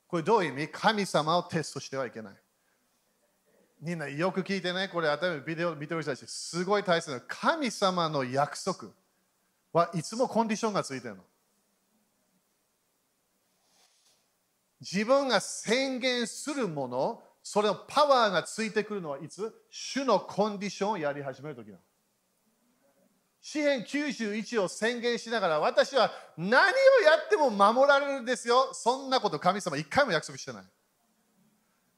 [0.07, 0.69] これどういう意味？
[0.69, 2.33] 神様をテストしてはいけない。
[3.81, 8.89] みんなよく聞いてね、これ、頭にビデオ見てる人たち、すごい大切な神様の約束
[9.71, 11.23] はいつもコンディションがついてるの。
[14.81, 19.53] 自分が宣言するもの、それのパワーがついてくるのはいつ？
[19.69, 21.79] 主のコンディションをやり始めるときなの。
[23.41, 28.73] 詩篇91を宣言しながら私は何をやっても守られるんですよ。
[28.73, 30.63] そんなこと神様一回も約束してない。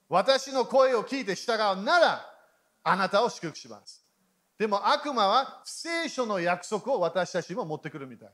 [0.08, 2.26] 私の声を聞いて従うなら
[2.84, 4.04] あなたを祝福します。
[4.58, 8.30] でも悪魔は聖書の約束を私たちも持ってくるみたい。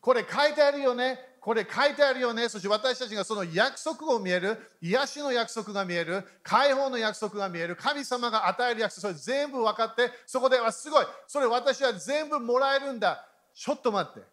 [0.00, 1.18] これ書いてあるよね。
[1.46, 2.48] これ書いてあるよね。
[2.48, 13.24] そして私たちがその約束を見える、癒しの約束が見える、解放の約束が見える、神様が与える約束、それ全部分かって、そこではすごい、それ私は全部もらえるんだ。
[13.54, 14.26] ちょっと待って。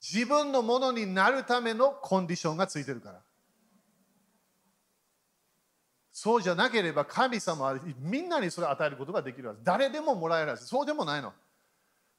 [0.00, 3.20] 自分のものになるためのコンディションがついてるから。
[6.12, 9.62] そうじゃなければ神様はみんなにそれを与えることができるはず。
[9.64, 10.64] 誰でももらえるはず。
[10.64, 11.32] そうでもないの。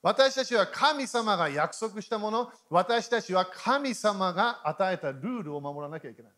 [0.01, 6.31] 私たちは神様が約束したもの、私たちは神様が与えたルールを守らなきゃいけない。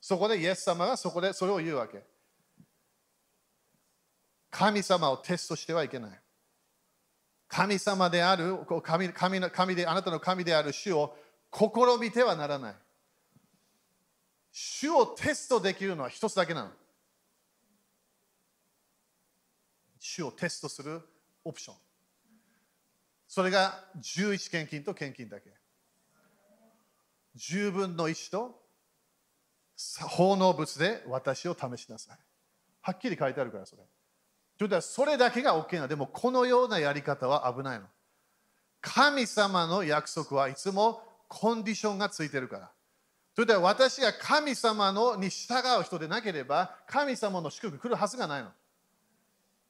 [0.00, 2.02] そこでイエス様がそこでそれを言うわけ。
[4.50, 6.20] 神様をテストしてはいけない。
[7.48, 11.16] 神様である神神の神で、あなたの神である主を
[11.52, 11.68] 試
[12.00, 12.74] みてはならない。
[14.50, 16.70] 主をテストできるのは一つだけなの。
[20.00, 21.00] 主をテストする
[21.44, 21.83] オプション。
[23.34, 25.50] それが11献金と献金だけ。
[27.34, 28.62] 十分の1と
[30.08, 32.18] 奉納物で私を試しなさい。
[32.80, 33.82] はっきり書いてあるからそれ。
[34.56, 35.88] ということはそれだけが OK な。
[35.88, 37.86] でもこのようなやり方は危ないの。
[38.80, 42.70] 神様の約束はいつもコンディションがついてるから。
[43.34, 48.50] というとは私が神様のに従う人でなければ神様の祝福来るはずがないの。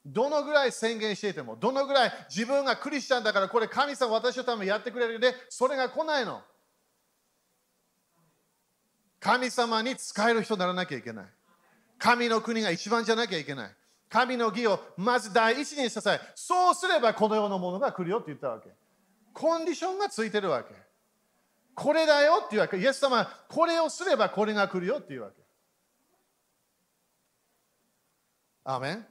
[0.05, 6.43] どのぐらい宣言していても、どのぐらい自分がクリスチャンだからこれ神様私のためにやってくれるで、それが来ないの。
[9.19, 11.27] 神様に使える人にならなきゃいけない。
[11.99, 13.71] 神の国が一番じゃなきゃいけない。
[14.11, 16.21] 神の義をまず第一にしなさい。
[16.35, 18.69] そうすればこの世のものが来るよって言ったわけ。
[19.33, 20.75] コンディションがついてるわけ。
[21.75, 22.77] これだよっていうわけ。
[22.77, 25.43] イエス様これをすればこれが来るよっていうわけ。
[28.65, 29.07] アーメン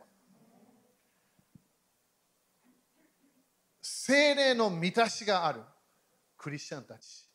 [4.06, 5.62] 精霊の満たしがある
[6.36, 7.26] クリスチャンたち。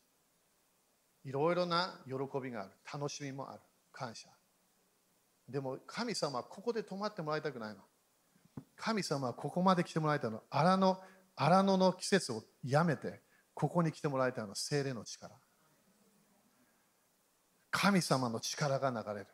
[1.25, 2.71] いろいろな喜びがある。
[2.93, 3.61] 楽しみもある。
[3.91, 4.29] 感謝。
[5.47, 7.79] でも神様はここで泊まってもらいたくないの。
[8.75, 10.43] 神様はここまで来てもらいたいの。
[10.51, 11.01] 荒野
[11.35, 13.19] 荒野の季節をやめて
[13.55, 14.53] ここに来てもらいたいの。
[14.53, 15.35] 精霊の力。
[17.71, 19.27] 神様の力が流れる。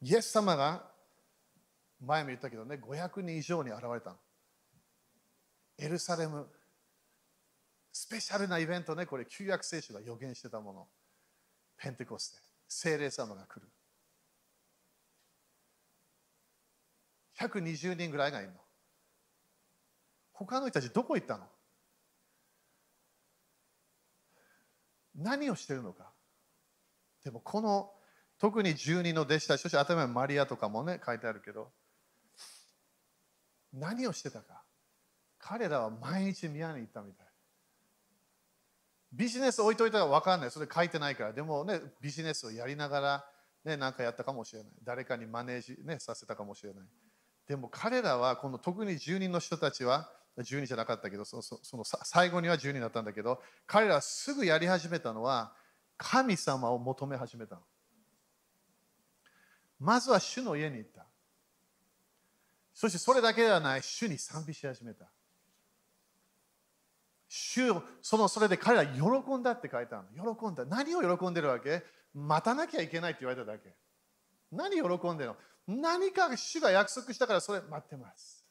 [0.00, 0.91] イエス様が
[2.04, 4.16] 前も言ったけどね、500人以上に現れたの。
[5.78, 6.46] エルサレム、
[7.92, 10.88] スペシャルなイベントね、これ、旧約聖書が予言してたもの。
[11.78, 12.38] ペンテコステ、
[12.68, 13.68] 聖霊様が来る。
[17.38, 18.54] 120人ぐらいがいるの。
[20.32, 21.46] 他の人たちどこ行ったの？
[25.14, 26.10] 何をしてるのか
[27.22, 27.90] でもこの
[28.38, 31.70] 特に10人の弟子たちそして頭にマリアとかもね書いてあるけど
[33.72, 34.62] 何をしてたか。
[35.38, 37.26] 彼らは毎日宮に行ったみたい。
[39.12, 40.50] ビジネス置いといたら分かんない。
[40.50, 41.32] それ書いてないから。
[41.32, 43.24] でもねビジネスをやりながら
[43.64, 44.72] ね何かやったかもしれない。
[44.84, 46.84] 誰かにマネージ、ね、させたかもしれない。
[47.46, 50.08] でも彼らはこの特に10人の人たちは
[50.38, 55.52] 10人じゃなかったけどそのその最後には10人だったんだけど彼らはすぐやり始めたのは
[55.98, 57.62] 神様を求め始めたの。
[59.78, 61.06] まずは主の家に行った。
[62.74, 65.06] そしてそれだけではない、主に賛美し始めた。
[67.28, 69.02] 主そのそれで彼ら喜
[69.36, 70.34] んだって書いてあるの。
[70.36, 70.64] 喜んだ。
[70.66, 71.82] 何を喜んでるわけ？
[72.14, 73.74] 待たなきゃいけないって言われただけ。
[74.50, 75.36] 何喜んでるの？
[75.66, 78.44] 何か主が約束したからそれ待ってます。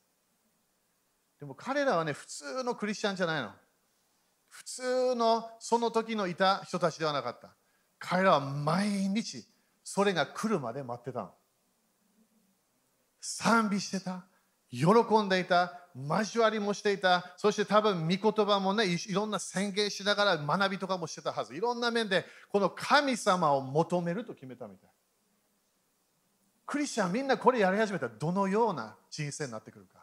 [1.39, 3.49] でも彼らはね、普通のクリスチャンじゃないの。
[4.47, 7.55] 普通のその時のいた人たちではなかった。
[7.99, 9.45] 彼らは毎日
[9.83, 11.31] それが来るまで待ってたの。
[13.21, 14.25] 賛美してた
[14.69, 14.87] 喜
[15.23, 24.89] んでいた交わりもしていたそして多分御言葉もねいろんな宣言しながら学びとかもしてたはずいろんな面でこの神様を求めると決めたみたい
[26.65, 30.01] クリスチャンみんなこれやり始めたらどのような人生になってくるか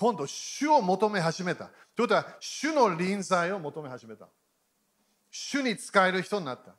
[0.00, 1.66] 今度、主を求め始めた。
[1.66, 1.74] という
[2.04, 4.28] ことは、主の臨在を求め始めた。
[5.30, 6.72] 主に使える人になった。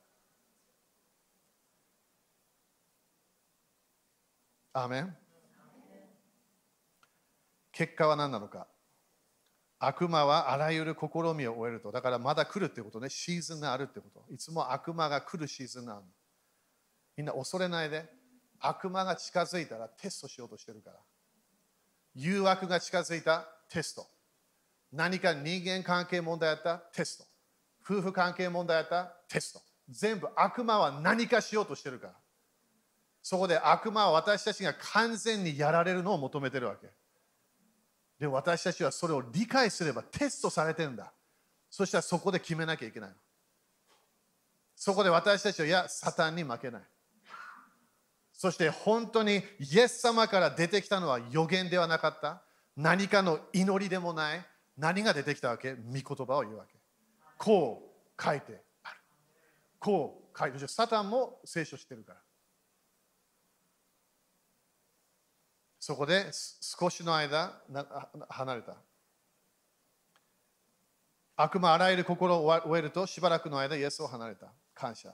[4.74, 5.16] アメン
[7.72, 8.68] 結果は何なのか
[9.80, 11.92] 悪魔はあらゆる試みを終えると。
[11.92, 13.10] だからまだ来るってことね。
[13.10, 14.24] シーズンがあるってこと。
[14.32, 16.04] いつも悪魔が来るシーズンなの。
[17.18, 18.06] みんな恐れないで。
[18.60, 20.98] 悪魔が近づいたらテストしようとしてるから。
[22.14, 24.06] 誘惑が近づいたテスト。
[24.94, 27.24] 何か人間関係問題あったテスト。
[27.84, 29.62] 夫婦関係問題あったテスト。
[29.90, 32.14] 全部悪魔は何かしようとしてるから。
[33.24, 36.88] そこで悪魔は私たちが完全にやられるのを求めてるわけ。
[38.20, 41.12] で私たちはそれを理解すればテストされてるんだ。
[41.70, 43.16] そしたらそこで決めなきゃいけないの。
[44.76, 46.82] そこで私たちは、いや、サタンに負けない。
[48.34, 52.42] そして本当にイエス様から出てきたのは予言ではなかった。
[52.76, 54.46] 何かの祈りでもない。
[54.78, 55.76] 何が出てきたわけ？
[55.76, 56.80] 御言葉を言うわけ。
[57.38, 58.96] こう書いてある。
[59.80, 60.68] こう書いてある。
[60.68, 62.20] サタンも聖書してるから。
[65.82, 67.60] そこで少しの間
[68.30, 68.76] 離れた。
[71.36, 74.46] 悪魔あらゆる心を終えるとしばらくの間イエスを離れた。
[74.76, 75.12] 感謝。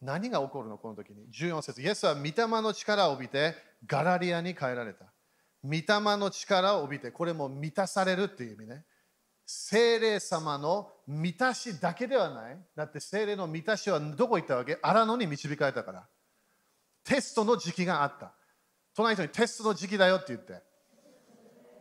[0.00, 0.78] 何が起こるの？
[0.78, 2.32] この時に ?14 節イエスは御霊
[2.62, 3.56] の力を帯びて
[3.88, 5.06] ガラリアに帰られた。
[5.64, 5.82] 御霊
[6.16, 8.84] の力を帯びて、これも満たされるっていう意味ね。
[9.44, 12.58] 精霊様の満たしだけではない。
[12.76, 14.78] だって精霊の満たしはどこ行ったわけ？
[14.80, 16.06] 荒野に導かれたから。
[17.02, 18.32] テストの時期があった。
[18.98, 20.54] 隣の人にテストの時期だよって言って。
[20.54, 20.62] だか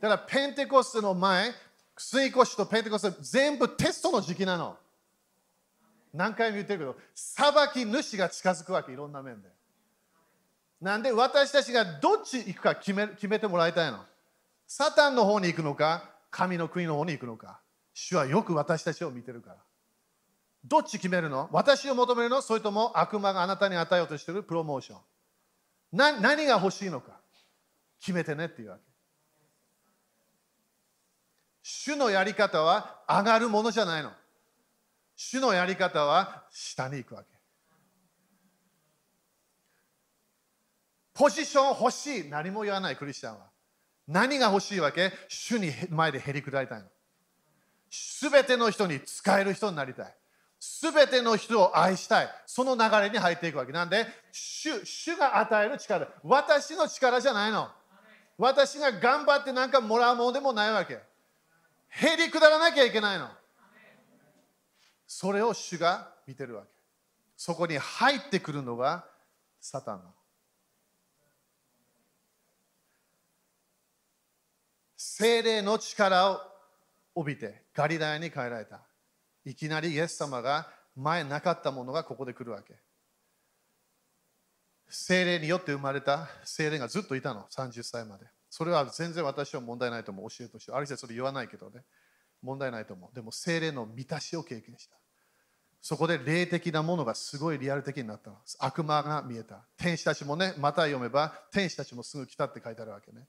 [0.01, 1.51] らペンテコステの前、
[1.97, 4.78] 水越しとペンテコステ全部テストの時期なの。
[6.13, 9.49] 何回も言ってるけど、裁き主が近づくわけ、いろんな面で。
[10.80, 13.97] なんで私たちがどっち行くか決め決めてもらいたいの。
[14.68, 17.59] サタンの方に行くのか、神の国の方に行くのか。
[17.95, 19.55] 主はよく私たちを見てるから。
[20.63, 21.49] どっち決めるの？
[21.51, 22.43] 私を求めるの？
[22.43, 24.99] それとも悪魔があなたに与えようとしているプロモーション。
[25.91, 27.11] な何が欲しいのか
[27.99, 28.81] 決めてねっていうわけ。
[31.63, 34.11] 主のやり方は上がるものじゃないの。
[35.15, 37.27] 主のやり方は下に行くわけ。
[41.13, 42.29] ポジション欲しい。
[42.29, 43.47] 何も言わないクリスチャンは。
[44.07, 45.11] 何が欲しいわけ？
[45.27, 46.85] 主に前でへりくだりたいの。
[47.89, 50.15] すべての人に使える人になりたい。
[50.60, 52.30] すべての人を愛したい。
[52.45, 53.72] その流れに入っていくわけ。
[53.72, 56.08] なんで、主主が与える力。
[56.24, 57.70] 私の力じゃないの。
[58.38, 60.99] 私が頑張ってなんかもらうものでもないわけ。
[61.89, 63.30] へりくだらなきゃいけないの。
[65.08, 66.70] それを主が見てるわけ。
[67.36, 69.05] そこに入ってくるのが
[69.60, 70.14] サタンの。
[74.97, 76.41] 精霊の力を
[77.16, 78.86] 帯びてガリラヤに帰られた。
[79.50, 82.76] いきなりイエス様が前なかったものがここで来るわけ。
[84.89, 88.26] 精霊によって生まれた精霊がずっといたの、30歳まで。
[88.50, 90.74] それは全然私は問題ないと思う、教えとして。
[90.74, 91.84] ある人はそれ言わないけどね、
[92.41, 93.16] 問題ないと思う。
[93.16, 94.98] でも精霊の満たしを経験した。
[95.82, 99.66] そこで霊的なものがすごいリアル的になったの悪魔が見えた。
[99.78, 103.28] 天使たちもね、また読めば、天使たちもすぐ来たって書いてあるわけね。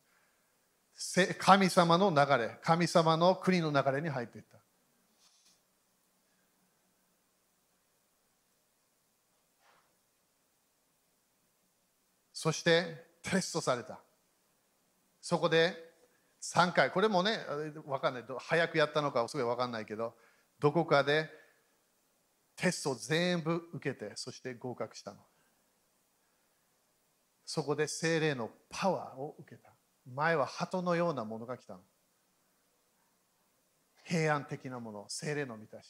[1.39, 4.59] 神様の流れ、神様の国の流れに入っていった。
[12.41, 13.99] そしてテストされた。
[15.21, 15.75] そこで
[16.41, 17.37] 3回、これもね、
[17.85, 20.15] 分かんない、早くやったのかすごい分かんないけど、
[20.61, 21.29] どこかで
[22.55, 25.19] テストを全部受けて、そして合格したの。
[27.45, 29.73] そこで精霊のパワーを受けた。
[30.07, 31.81] 前は鳩のようなものが来たの。
[34.05, 35.89] 平安的なもの、精霊の満たし。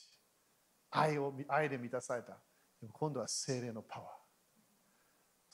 [0.93, 2.39] 愛を愛で満たされた。
[2.91, 4.18] 今度は精霊のパワー。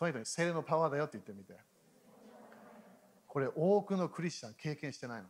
[0.05, 1.55] とにかく精霊のパワーだよって言ってみて。
[3.27, 5.29] これ多くのクリスチャン経験してないの。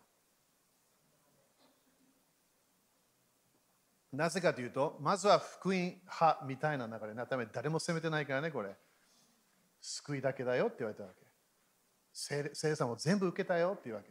[4.12, 8.76] なぜかというと、まずは福音派みたいな流れのため誰も責めてないからね、これ。
[9.80, 11.24] 救いだけだよって言われたわけ。
[12.12, 14.10] 聖霊さんも全部受けたよって言うわけ。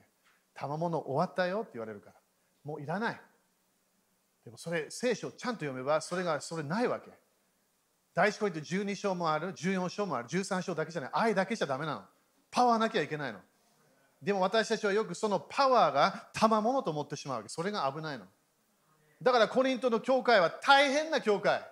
[0.53, 2.15] 賜物終わったよって言われるから。
[2.63, 3.21] もういらない。
[4.43, 7.22] でもそれ、聖書をちゃんと読めば、それがそれないわけ。
[8.13, 11.09] 第一コリント12章もある、14章もある、13章だけじゃない。
[11.13, 12.01] 愛だけじゃダメなの。
[12.51, 13.39] パワーなきゃいけないの。
[14.21, 17.49] でも私たちはよくそのパワーが賜物と思ってしまうわけ。
[17.49, 18.25] それが危ないの。
[19.21, 21.65] だからコリントの教会は大変な教会。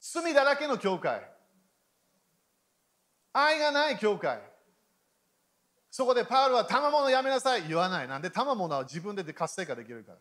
[0.00, 1.22] 罪だらけの教会。
[3.32, 4.40] 愛がない教会。
[5.90, 8.08] そこでパウルは賜物やめなさい言わない。
[8.08, 10.18] なんで賜物は自分で活性化できるから。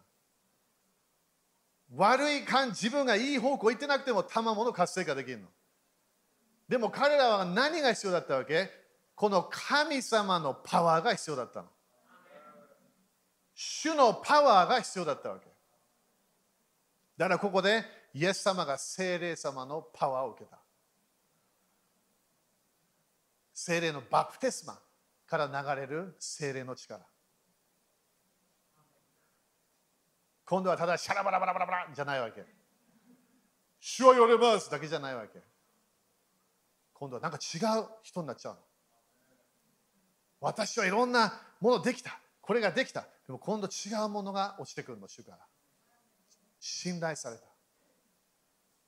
[1.91, 5.47] 悪い感自分がいい方向行ってなくても賜物活性化できるの。
[6.67, 8.69] でも彼らは何が必要だったわけ？
[9.15, 11.67] この神様のパワーが必要だったの。
[13.53, 15.45] 主のパワーが必要だったわけ。
[17.17, 17.83] だからここで
[18.15, 20.57] イエス様が精霊様のパワーを受けた。
[23.53, 24.79] 精霊のバプテスマ
[25.27, 27.05] から流れる精霊の力。
[30.53, 32.45] 今度はただシャラバラバラバラバラじゃないわけ。
[33.79, 35.39] 主を呼びますだけじゃないわけ。
[36.93, 38.59] 今度はなんか違う人になっちゃうの。
[40.41, 42.19] 私はいろんなものできた。
[42.39, 43.01] これができた。
[43.25, 45.39] でも今度違うものが落ちてくるの、主から。
[46.59, 47.45] 信頼された。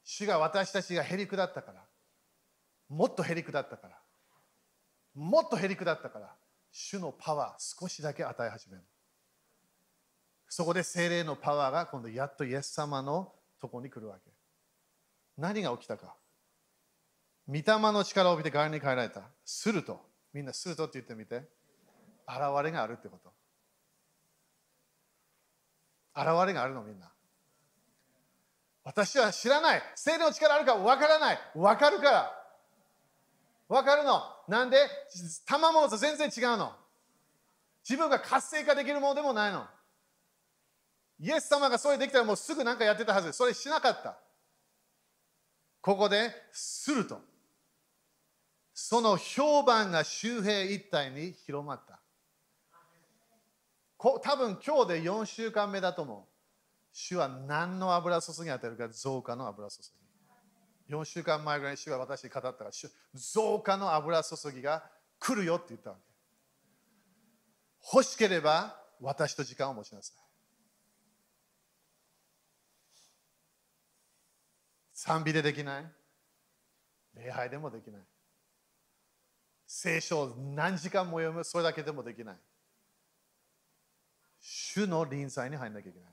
[0.03, 1.83] 主が私たちがへりくだったから。
[2.89, 3.97] もっとへりくだったから。
[5.15, 6.35] もっとへりくだったから。
[6.71, 8.83] 主のパワー少しだけ与え始める。
[10.55, 13.29] そこで精霊のパワーが今度やっとイエス様の
[13.59, 14.31] とこに来るわけ。
[15.37, 16.15] 何が起きたか。
[17.45, 19.23] 御霊の力を帯びて側に帰られた。
[19.43, 19.99] すると、
[20.31, 21.43] みんなするとって言ってみて。
[22.25, 23.33] 現れがあるってこと。
[26.15, 27.11] 現れがあるのみんな。
[28.85, 29.81] 私は知らない。
[29.95, 31.39] 精霊の力あるかわからない。
[31.53, 32.31] わかるから。
[33.67, 34.21] わかるの。
[34.47, 34.77] なんで？
[35.45, 36.71] 賜物と全然違うの。
[37.83, 39.67] 自分が活性化できるものでもないの。
[41.19, 43.31] イエス様がそれできたらもうすぐ何かやってたはず。
[43.31, 44.17] それしなかった。
[45.81, 47.21] ここですると。
[48.73, 51.99] その評判が周平一体に広まった。
[53.97, 56.35] こ多分今日で4週間目だと思う。
[56.91, 59.77] 主は何の油注ぎ当てるか増加の油注
[60.89, 60.93] ぎ。
[60.93, 62.71] 4週間前ぐらいに主が私に語ったから
[63.13, 64.83] 増加の油注ぎが
[65.19, 66.01] 来るよって言ったわけ。
[67.93, 70.24] 欲しければ私と時間を持ちなさい。
[75.05, 75.85] 賛美でできない
[77.13, 78.01] 礼拝でもできない。
[79.67, 82.35] 聖書を何時間も読むそれだけでもできない。
[84.41, 86.09] 主の臨在に入らなきゃいけない。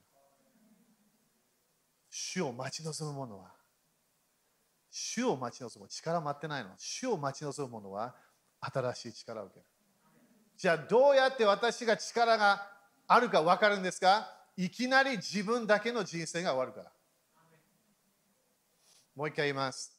[2.11, 3.51] 主を待ち望む者は、
[4.91, 6.71] 主を待ち望む力待ってないの。
[6.77, 8.15] 主を待ち望む者は
[8.61, 9.67] 新しい力を受ける。
[10.59, 12.69] じゃあどうやって私が力が
[13.09, 14.29] あるか分かるんですか？
[14.57, 16.93] いきなり自分だけの人生が終わるから。
[19.15, 19.93] もう一回言います。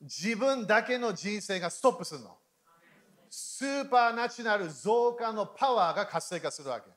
[0.00, 2.36] 自分だけの人生がストップするの。
[3.28, 6.90] スーパーナチュラル増加のパワーが活性化するわけ。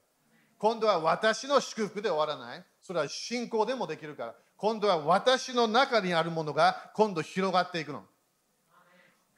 [0.58, 2.64] 今度は私の祝福で終わらない。
[2.82, 4.36] それは信仰でもできるから。
[4.58, 8.04] 今度は私の中にあるものが今度広がっていくの。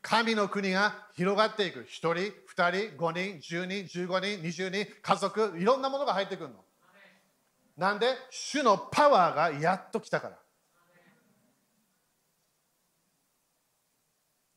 [0.01, 1.79] 神の国が広がっていく。
[1.81, 6.55] 1人、2人、5人、10人、15人、20人、家族、いろんなものが入ってくるの。
[7.77, 8.07] なんで？
[8.29, 10.37] 主のパワーがやっと来たから。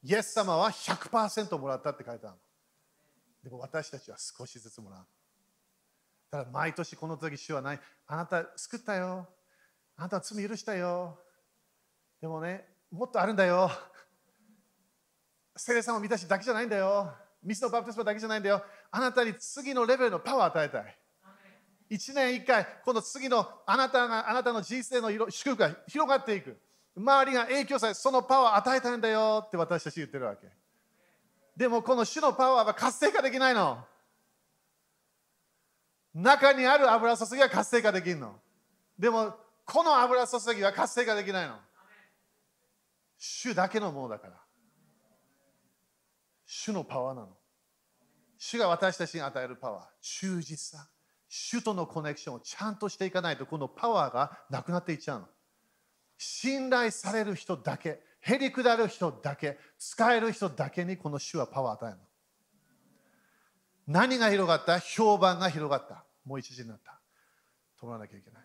[0.03, 2.37] イエス様は100%もらったって書いてある。
[3.43, 5.07] でも私たちは少しずつもらう。
[6.31, 7.81] ただ毎年この時主はない。
[8.07, 9.29] あなた救ったよ。
[9.97, 11.19] あなたは罪許したよ。
[12.21, 13.71] でもね、もっとあるんだよ。
[15.57, 17.13] 聖霊様を満たしだけじゃないんだよ。
[17.43, 18.63] ミスのバプテスマだけじゃないんだよ。
[18.91, 20.99] あなたに次のレベルのパワーを与えたい。
[21.91, 26.61] 1年1回、この次のあなたがあなたの人生の祝福が広がっていく。
[26.97, 30.49] 周りが影響され、そのパワーを与えたいんだよって私たち言ってるわけ。
[31.57, 33.85] でもこの主のパワーは活性化できないの。
[36.15, 38.41] 中にある油注ぎは活性化できるの。
[38.99, 39.35] でも
[39.65, 41.57] この油注ぎは活性化できないの。
[43.19, 44.41] 主だけのものだから。
[46.47, 47.29] 主のパワーなの。
[48.39, 50.89] 主が私たちに与えるパワー、忠実さ、
[51.29, 55.29] 主とのコネクションをちゃんとしていかないと、このパワーがなくなっていっちゃうの。
[56.23, 62.03] 信頼される人だけ、へりくだる人だけ、使える人だけにこの主はパワーを与えるの。
[63.87, 64.81] 何が広がった？
[64.81, 66.05] 評判が広がった。
[66.27, 67.01] もう一時になった。
[67.81, 68.43] 止まらなきゃいけない。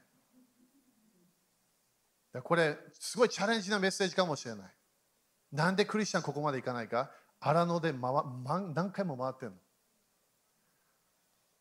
[2.42, 4.68] これ、すごいチャレンジなメッセージかもしれない。
[5.52, 7.12] なんでクリスチャンここまでいかないか？
[7.42, 8.14] 荒野で回
[8.74, 9.58] 何回も回ってるの。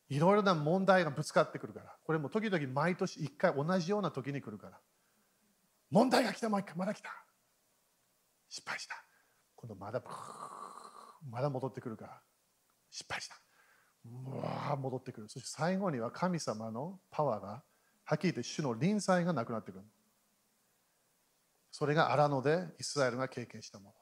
[0.07, 1.93] いろいろな問題がぶつかってくるから。
[2.05, 4.79] これも時々毎年1回同じような時に来るから。
[5.89, 7.09] 問題が来た、もう一回、まだ来た。
[8.49, 8.95] 失敗した。
[9.55, 10.01] 今度まだ、
[11.29, 12.21] まだ戻ってくるから。
[12.89, 13.35] 失敗した。
[14.05, 15.29] うわ戻ってくる。
[15.29, 17.63] そして最後には神様のパワーが、
[18.03, 19.85] はっきり言って主の臨在がなくなってくる。
[21.71, 23.95] それが荒野でイスラエルが経験したもの。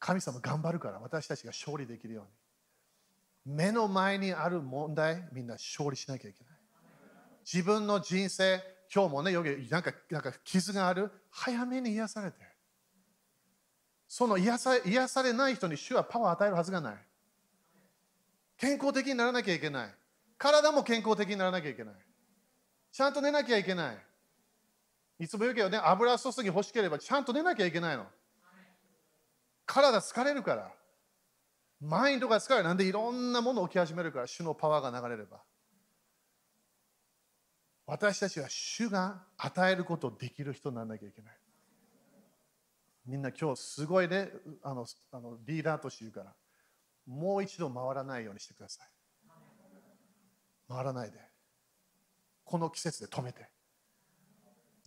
[0.00, 2.24] 神様頑張るから私たちが勝利できるよう
[3.50, 3.56] に。
[3.56, 6.54] 目の前にある問題、みんな勝利しなきゃいけない。
[7.44, 8.62] 自分の人生、
[8.94, 12.36] 今日もね、よなんかなんか傷がある、早めに癒されて。
[14.06, 16.96] その癒さ癒されない人に主はパワーを与えるはずがない。
[18.56, 19.94] 健康的にならなきゃいけない。
[20.38, 21.94] 体も健康的にならなきゃいけない。
[22.92, 23.98] ちゃんと寝なきゃいけない。
[25.18, 28.06] いつも言うけどね、油注ぎ欲しければちゃんと寝なきゃいけないの。
[29.66, 30.72] 体疲れるから。
[31.80, 32.62] マインドが疲れる。
[32.62, 35.42] なんでいろんなもの起き始めるから、主のパワーが流れれば。
[37.86, 41.38] 私たちは主が与えることできる人にならなきゃいけない。
[43.06, 44.30] みんな今日すごいね、
[44.62, 46.34] あのあのリーダーとして言うから、
[47.06, 48.88] もう一度回らないようにしてください。
[50.68, 51.18] 回らないで。
[52.44, 53.50] この季節で止めて。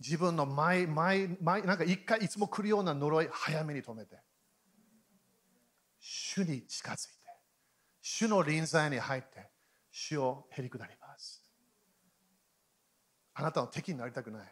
[0.00, 4.16] 自分の前、前、前、なんか一回いつも来るような呪い、早めに止めて。
[6.00, 7.18] 主に近づいて、
[8.00, 9.50] 主の臨在に入って、
[9.90, 11.07] 主をへり下ります。
[13.38, 14.42] あなたの敵になりたくない。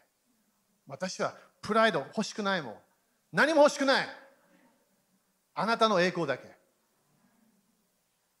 [0.87, 2.75] 私はプライド欲しくないもん。
[3.33, 4.07] 何も欲しくない。
[5.55, 6.43] あなたの栄光だけ。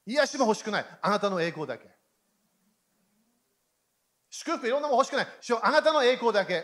[0.05, 0.85] 癒しも欲しくない。
[1.01, 1.89] あなたの栄光だけ。
[4.29, 5.27] 祝福いろんなもの欲しくない。
[5.61, 6.63] あなたの栄光だけ。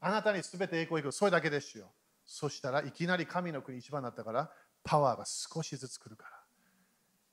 [0.00, 1.10] あなたに全て栄光いく。
[1.10, 1.90] それだけですよ。
[2.24, 4.48] そしたらいきなり神の国一番になったから
[4.84, 6.30] パワーが少しずつ来るから。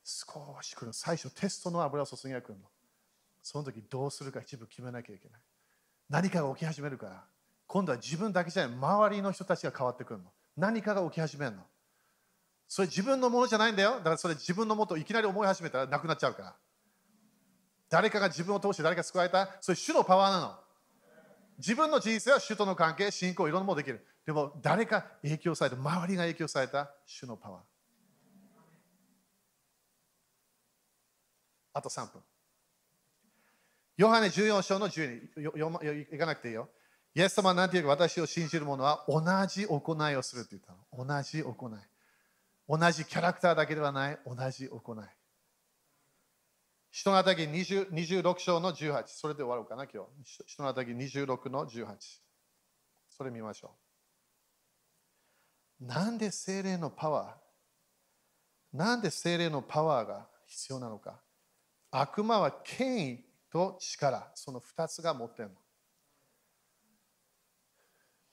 [0.03, 0.93] 少し来る。
[0.93, 2.65] 最初テストの油を注ぎが来るの。
[3.49, 5.41] その時どうするか一部決めなきゃいけない。
[6.09, 7.23] 何かが起き始めるから。
[7.65, 8.77] 今度は自分だけじゃない。
[8.77, 10.25] 周りの人たちが変わってくるの。
[10.57, 11.63] 何かが起き始めるの。
[12.67, 13.99] それ自分のものじゃないんだよ。
[13.99, 16.55] だからそれ自分のもといきなり思い始めたらなくなっちゃうから。
[17.89, 19.55] 誰かが自分を通して誰か救われた。
[19.61, 20.55] それ主のパワーなの。
[21.57, 24.05] 自分の人生は主との関係、信仰、いろんなものできる。
[24.25, 27.61] でも誰か影響された、周りが影響された主のパワー。
[31.75, 32.21] あと3分。
[33.97, 36.69] ヨハネ14章の12、いかなくていいよ。
[37.15, 41.05] イエス様は何て言うか私を信じる者は同じ行いをするって言ったの。
[41.05, 41.71] 同じ行い。
[42.69, 44.97] 同じキャラクターだけではない、同じ行い。
[46.91, 49.03] 人のたぎ26章の18。
[49.07, 50.43] それで終わろうかな、今日。
[50.45, 51.87] 人のたぎ26の18。
[53.09, 53.75] それ見ましょ
[55.81, 55.85] う。
[55.85, 61.19] なんで精霊のパワーなんで精霊のパワーが必要なのか
[61.91, 65.55] 悪魔は権威と力、その2つが持ってるの。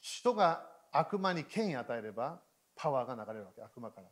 [0.00, 2.40] 人が悪魔に権威与えれば
[2.76, 4.08] パワーが流れるわけ、悪魔から。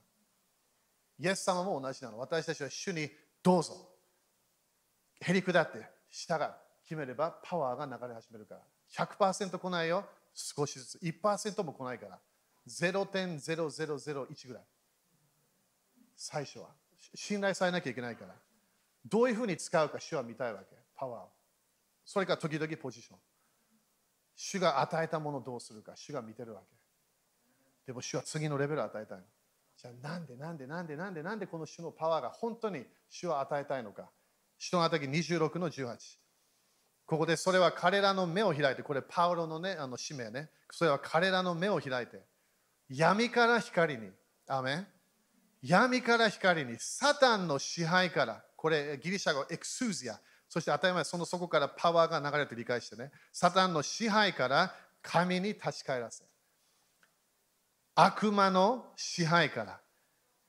[1.19, 2.19] イエス様も同じなの。
[2.19, 3.11] 私たちは主に
[3.43, 3.91] どうぞ。
[5.21, 8.61] へり下って下が決めればパワーが流れ始めるから。
[8.93, 10.05] 100%来ないよ。
[10.35, 10.99] 少しずつ。
[10.99, 12.19] 1%も来ないから。
[12.69, 14.63] 0.0001ぐらい。
[16.17, 16.71] 最初は。
[17.15, 18.35] 信頼されなきゃいけないから。
[19.05, 20.82] どういうふうに使うか主は見たいわけ。
[21.03, 21.23] パワー。
[22.05, 23.19] それか時々ポジション。
[24.37, 25.95] 主が与えたものをどうするか。
[25.97, 26.67] 主が見てるわけ。
[27.87, 29.25] でも主は次のレベルを与えたいの。
[29.77, 34.09] じゃあなんでなんでなんでなんでなんでこの主のパワーが本当に主は与えたいのか。
[34.59, 35.97] 人のき26の18。
[37.05, 40.51] ここでそれは彼らの目を開いて、これパウロのね、あの使命ね。
[40.71, 42.21] それは彼らの目を開いて、
[42.89, 44.09] 闇から光に、
[44.47, 44.87] アメ
[45.63, 50.21] 闇から光に、サタンの支配から、これギリシャ語ἐξουσία、
[50.53, 56.25] そして当たり前、その底からパワーが流れて理解してね、サタンの支配から神に立ち返らせ、
[57.95, 59.81] 悪魔の支配から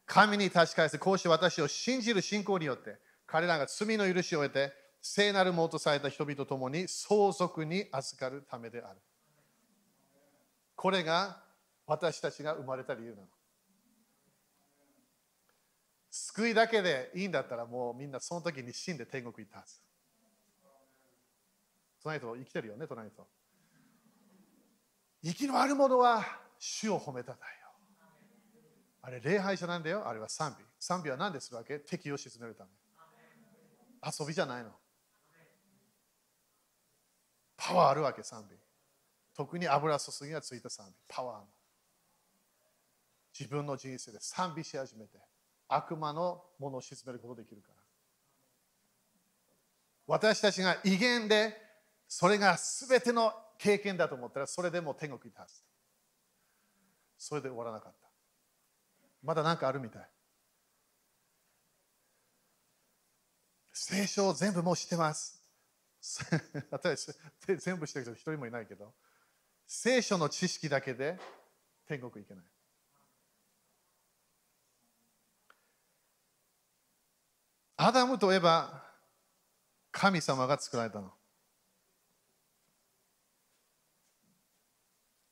[0.05, 8.99] 神に立ち返らせ、こうして私を信じる信仰によって、彼らが罪の許しを得て、聖なるものとされた人々と共に相続に預かるためである。
[10.75, 11.41] これが
[11.87, 13.27] 私たちが生まれた理由なの。
[16.11, 19.79] 救いだけでいいんだったらもうみんなその時に死んで天国行ったはず。
[22.03, 23.25] 隣と生きてるよね、隣と。
[25.23, 26.25] 生きのあるものは
[26.59, 27.69] 主を褒めたたえよ。
[29.01, 30.07] あれ、礼拝者なんだよ。
[30.07, 30.65] あれは賛美。
[30.79, 31.79] 賛美は何でするわけ？
[31.79, 32.69] 敵を沈めるため。
[34.05, 34.71] 遊びじゃないの。
[37.55, 38.57] パワーあるわけ、賛美。
[39.33, 40.93] 特に油注ぎがついた賛美。
[41.07, 41.47] パワーの。
[43.37, 45.17] 自分の人生で賛美し始めて、
[45.69, 47.75] 悪魔のものを沈めることができるから。
[50.05, 51.62] 私たちが威厳で、
[52.15, 55.63] それが全ての経験だと思ったら、それでも天国に立つ。
[57.17, 58.07] それで終わらなかった。
[59.23, 60.07] まだ何かあるみたい。
[63.71, 65.41] 聖書を全部もう知ってます。
[67.57, 68.93] 全部知ってる人一人もいないけど、
[69.65, 71.19] 聖書の知識だけで
[71.87, 72.45] 天国行けない。
[77.77, 78.87] アダムといえば
[79.91, 81.11] 神様が作られたの。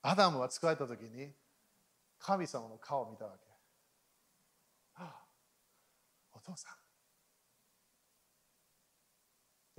[0.01, 1.31] アダムは作られた時に
[2.19, 3.51] 神様の顔を見たわけ。
[6.33, 6.71] お父さん。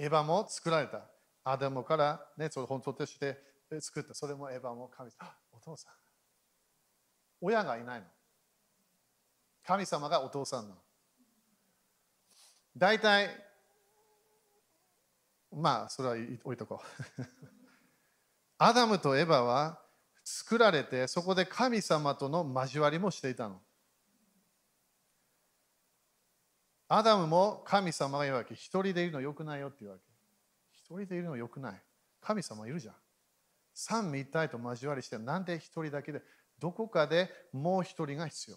[0.02, 1.02] エヴァも作られた。
[1.44, 3.38] アダムからね、それ本当として
[3.80, 4.14] 作った。
[4.14, 5.28] それもエヴァも神様。
[5.52, 5.92] お父さん。
[7.40, 8.06] 親がいないの。
[9.64, 10.76] 神様がお父さんの。
[12.76, 13.28] 大体、
[15.52, 16.14] まあ、それは
[16.44, 16.80] 置いとこ
[17.18, 17.22] う。
[18.58, 19.81] アダムとエヴァは
[20.34, 23.60] 作られて、そこで神様との交わりもしていたの。
[26.88, 28.54] アダムも神様が言うわけ。
[28.54, 30.04] 一人でいるのよくないよって言うわけ。
[30.72, 31.82] 一人でいるのよくない。
[32.22, 32.94] 神様いるじゃん。
[33.74, 36.22] 三位一体と交わりして、なんで一人だけで、
[36.58, 38.56] どこかでもう一人が必要。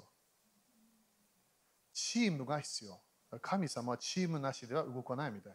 [1.92, 3.02] チームが必要。
[3.42, 5.54] 神様はチームなしでは動かないみたい。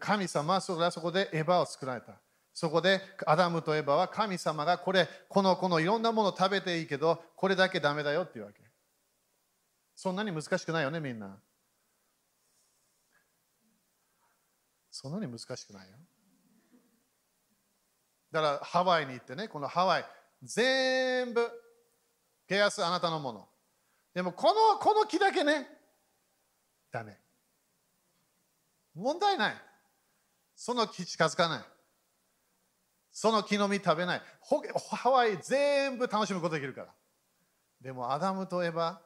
[0.00, 2.20] 神様はそれはそこでエヴァを作られた。
[2.52, 8.60] そこでアダムとエヴァは神様がこれ、このこのいろんなもの食べていいけど、これだけダメだよっていうわけ。
[9.94, 11.38] そんなに難しくないよね、みんな。
[14.90, 15.96] そんなに難しくないよ。
[18.32, 20.04] だからハワイに行ってね、このハワイ、
[20.42, 21.48] 全部、
[22.48, 23.48] ケアスあなたのもの。
[24.14, 25.66] でもこのこの木だけね、
[26.90, 27.16] ダメ。
[28.94, 29.54] 問題ない。
[30.56, 31.64] その木近づかない。
[33.20, 34.22] その木の実食べない。
[34.92, 36.94] ハワイ全部楽しむことできるから。
[37.78, 39.00] でもアダムとエヴァは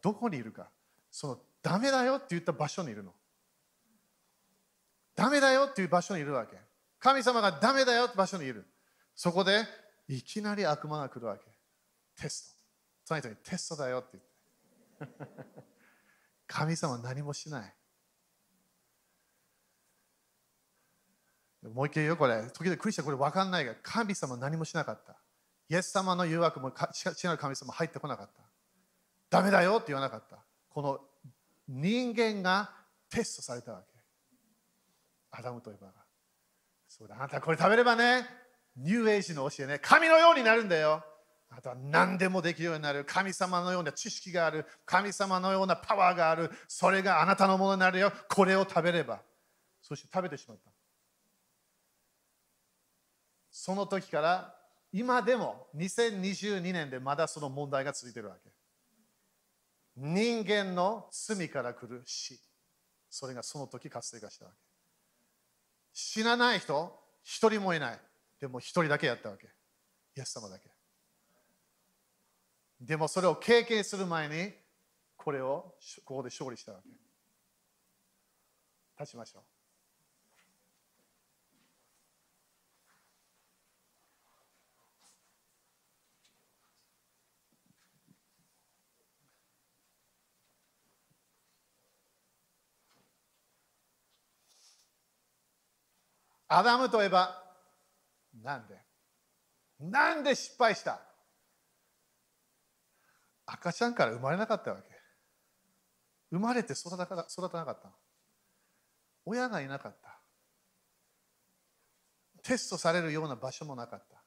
[0.00, 0.70] どこにいるか。
[1.10, 3.12] そのダメだよって言った場所にいるの。
[5.14, 6.56] ダメだよっていう場所にいるわけ。
[6.98, 8.64] 神様がダメだよって場所にいる。
[9.14, 9.66] そこで
[10.08, 11.44] いきなり悪魔が来るわけ。
[12.18, 12.56] テス
[13.04, 13.08] ト。
[13.08, 14.18] その人にテストだよって
[14.98, 15.26] 言って。
[16.46, 17.74] 神様は何もしない。
[21.74, 22.42] もう一回言うよ、これ。
[22.52, 25.16] 時々クリスチャンこれ分かんないが、神様何もしなかった。
[25.68, 26.72] イエス様の誘惑も違
[27.32, 28.42] う神様入ってこなかった。
[29.30, 30.38] ダメだよって言わなかった。
[30.70, 31.00] この
[31.68, 32.70] 人間が
[33.10, 33.98] テストされたわけ。
[35.30, 35.92] アダムとエバが。
[36.88, 38.26] そうだ、あなたこれ食べればね、
[38.76, 41.04] ニューエイジの教えね、神のようになるんだよ。
[41.50, 43.04] あなたは何でもできるようになる。
[43.04, 44.66] 神様のような知識がある。
[44.84, 46.50] 神様のようなパワーがある。
[46.66, 48.12] それがあなたのものになるよ。
[48.28, 49.20] これを食べれば。
[49.80, 50.70] そして食べてしまった。
[53.60, 54.54] その時から
[54.92, 58.50] 今でも2022年でまだその問題が続いているわけ。
[59.96, 62.38] 人間の罪から来る死。
[63.10, 64.58] それがその時活性化したわけ。
[65.92, 68.00] 死なない人、一人もいない。
[68.40, 69.48] でも一人だけやったわけ。
[70.16, 70.70] イエス様だけ。
[72.80, 74.52] でもそれを経験する前に、
[75.16, 76.88] これをここで勝利したわけ。
[79.00, 79.57] 立ちましょう。
[96.48, 97.42] アダムとエバ、
[98.42, 98.74] なんで？
[99.80, 101.00] なんで失敗した？
[103.46, 104.88] 赤ちゃんから生まれなかったわけ。
[106.30, 107.90] 生まれて育たなかった。
[109.24, 110.18] 親がいなかった。
[112.42, 114.22] テストされるような場所もなかった。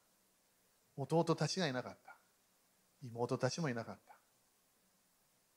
[0.98, 2.18] 弟たちがいなかった。
[3.02, 4.00] 妹たちもいなかっ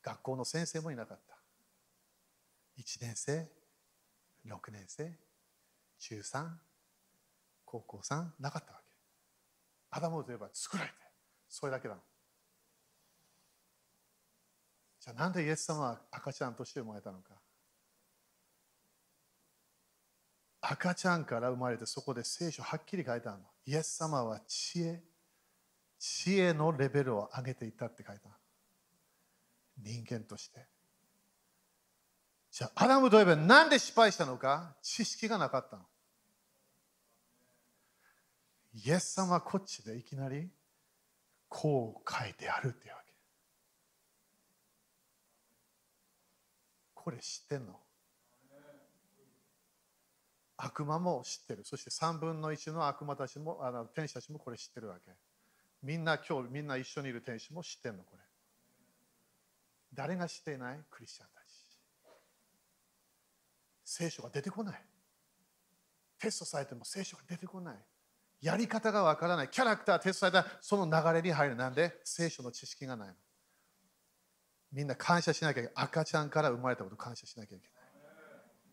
[0.02, 0.10] た。
[0.10, 1.36] 学校の先生もいなかった。
[2.78, 3.50] 1年生、
[4.46, 5.18] 6年生、
[5.98, 6.48] 中3、
[7.64, 8.84] 高校3、なかったわけ。
[9.90, 10.94] アダムといえば作られて、
[11.48, 11.96] それだけだ
[15.00, 17.34] じゃあなんでイエス様は赤ちゃんとして生まれたのか
[20.62, 23.44] 赤ちゃんから生まれてそこで聖書はっきり書いてあるの。
[23.66, 25.02] イエス様は知恵、
[25.98, 28.30] 知恵のレベルを上げていったって書いた
[29.76, 30.66] 人間として。
[32.54, 34.76] じゃあ、アダムといえばなんで失敗したのか？
[34.80, 35.82] 知識がなかったの。
[38.74, 40.48] イエス様はこっちでいきなり
[41.48, 43.12] こう書いてあるってわけ。
[46.94, 47.74] これ知ってんの？
[50.56, 51.64] 悪魔も知ってる。
[51.64, 55.10] そして3分の1の悪魔たちも、あの天使たちもこれ知ってるわけ。
[55.82, 58.22] みんな今日、みんな一緒にいる天使も知ってんの、これ。
[59.92, 60.78] 誰が知っていない？
[60.88, 61.33] クリスチャン。
[63.84, 64.82] 聖書が出てこない。
[66.18, 67.76] テストされても聖書が出てこない。
[68.40, 69.48] やり方がわからない。
[69.48, 71.56] キャラクター、テストされたその流れに入る。
[71.56, 72.00] なんで？
[72.04, 73.14] 聖書の知識がないの。
[74.72, 75.84] みんな感謝しなきゃいけない。
[75.84, 77.74] 赤ちゃんから生まれたこと感謝しなきゃいけない。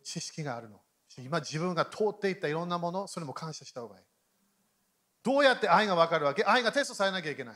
[0.03, 0.81] 知識があるの。
[1.19, 4.03] 今自分が通っていったいろんなもの、それも感謝した方がいい。
[5.23, 6.43] どうやって愛が分かるわけ？
[6.43, 7.55] 愛がテストされなきゃいけない。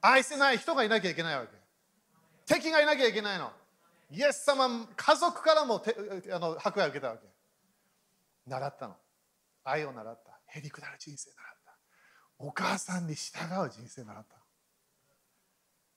[0.00, 1.48] 愛せない人がいなきゃいけないわけ。
[2.46, 3.52] 敵がいなきゃいけないの。
[4.12, 5.82] イエス様、家族からも
[6.32, 7.26] あの迫害を受けたわけ。
[8.46, 8.94] 習ったの。
[9.64, 10.38] 愛を習った。
[10.46, 11.78] へりくだる人生習った。
[12.38, 14.36] お母さんに従う人生習った。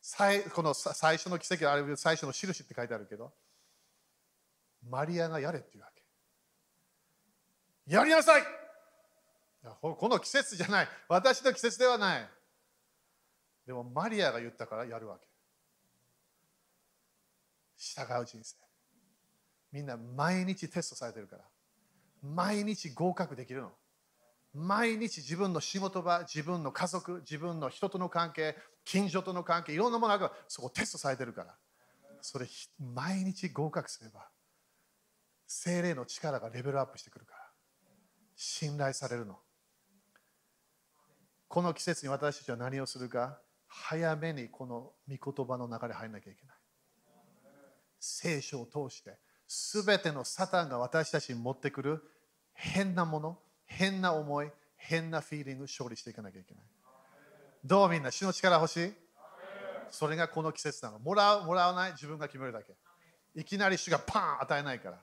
[0.02, 3.34] 最この最初の奇跡あるいは最初の印って書いてあるけど、
[4.90, 6.02] マリアがやれっていうわけ。
[7.92, 8.44] やりなさい
[9.82, 10.88] この季節じゃない。
[11.10, 12.30] 私の季節ではない。
[13.68, 15.28] でもマリアが言ったからやるわけ。
[17.78, 18.56] 従う人生。
[19.72, 21.44] みんな毎日テストされてるから。
[22.22, 23.72] 毎日合格できるの。
[24.54, 28.56] 毎日自分の仕事場、自分の家族、自分の人との関係、
[28.86, 31.56] 近所との関係、いろんなものがそこテストされてるから。
[32.22, 32.48] それ
[32.80, 34.30] 毎日合格すれば、
[35.46, 37.52] 精霊の力がレベルアップしてくるから。
[38.36, 39.40] 信頼されるの。
[41.48, 46.55] この季節に私たちは何をするか、早めにこの御言葉の中で入らなきゃいけない。
[48.08, 52.04] 聖書を通して、すべてのサタンが私たちに持ってくる
[52.54, 56.64] 変なもの、変な思い、変なフィーリング、勝利していかなきゃいけない。
[57.64, 58.94] どうみんな、主の力欲しい？
[59.90, 61.00] それがこの季節なの。
[61.00, 62.76] もらう、もらわない、自分が決めるだけ。
[63.36, 65.02] いきなり主がパン与えないから。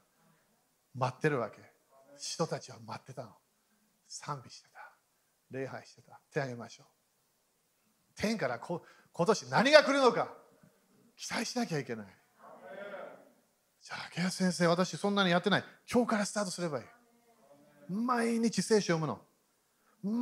[0.95, 1.59] 待ってるわけ。
[2.19, 3.31] 人たちは待ってたの。
[4.07, 4.93] 賛美してた。
[5.51, 6.21] 礼拝してた。
[6.33, 6.87] 手あげましょう。
[8.15, 8.83] 天からこ
[9.13, 10.29] 今年何が来るのか
[11.17, 12.07] 期待しなきゃいけない。
[13.83, 15.65] じゃあ、ケア先生、私そんなにやってない。
[15.93, 16.85] 今日からスタートすればいい。
[17.93, 19.21] 毎日聖書を読むの。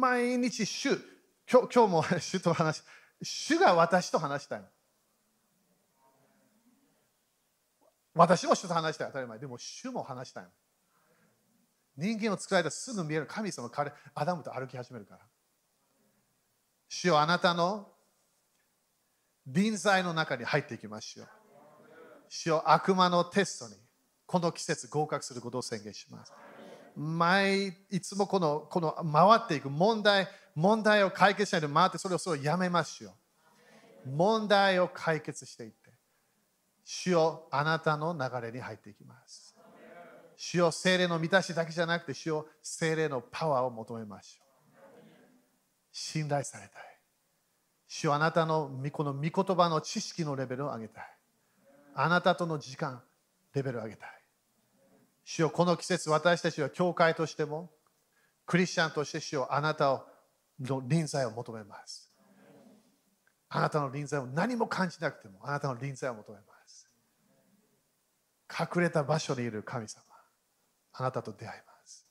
[0.01, 0.89] 毎日主、
[1.51, 2.83] 今日今日も主と話し、
[3.23, 4.65] 主が私と話したい。
[8.15, 9.39] 私も主と話したい当たり前。
[9.39, 10.49] でも主も話したい。
[11.97, 15.21] 人間を作られたすぐ見える神様彼アダムと歩き始めるから。
[16.89, 17.93] 主よあなたの
[19.47, 21.40] 臨在の中に入っていきましょう。
[22.33, 23.75] 主よ悪魔のテストに
[24.25, 26.33] この季節合格することを宣言します。
[26.97, 33.11] 毎いつもこのこの回っていく問題問題を解決しないで回ってそれをそれをやめましょ
[34.07, 34.11] う。
[34.11, 35.91] 問題を解決していって
[36.85, 39.57] 主よあなたの流れに入っていきます。
[40.37, 44.79] 主よ精霊の満たしだけじゃなくて主よ精霊のパワーを求めましょう。
[45.91, 46.83] 信頼されたい。
[47.89, 51.20] 主よあなたのこの御言葉の知識のレベルを上げたい。
[51.95, 53.03] あなたとの時間、
[53.55, 54.11] レベルを上げたい。
[55.25, 57.71] 主よこの季節、私たちは教会としても、
[58.47, 60.03] クリスチャンとして主よあなたを
[60.61, 62.11] の臨在を求めます。
[63.49, 66.89] あなたの臨在を何も感じなくても、あなたの臨在を求めます。
[68.49, 70.03] 隠れた場所にいる神様、
[70.93, 72.07] あなたと出会います。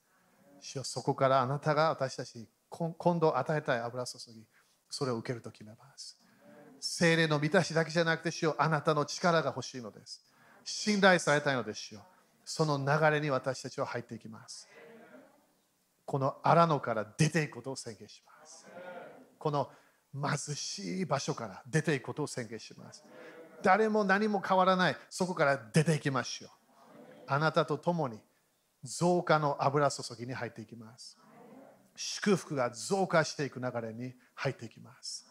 [0.62, 4.46] 主よそこからあなたが私たちに今度与えたい油注ぎ、
[4.90, 6.19] それを受けると決めます。
[6.80, 10.22] 精霊の満たしだけじゃなくて、主よあなたの力が欲しいのです。
[10.64, 12.06] 信頼されたいのです、主よ
[12.46, 14.68] その流れに私たちは入っていきます。
[16.06, 18.66] この荒野から出ていくことを宣言します。
[19.38, 19.70] この
[20.14, 23.04] 貧しい場所から出ていくことを宣言します。
[23.62, 26.50] 誰も何も変わらない、そこから出ていきましょう。
[27.28, 28.20] あなたと共に
[28.84, 31.20] 増加の油注ぎに入っていきます。
[31.96, 35.29] 祝福が増加していく流れに入っていきます。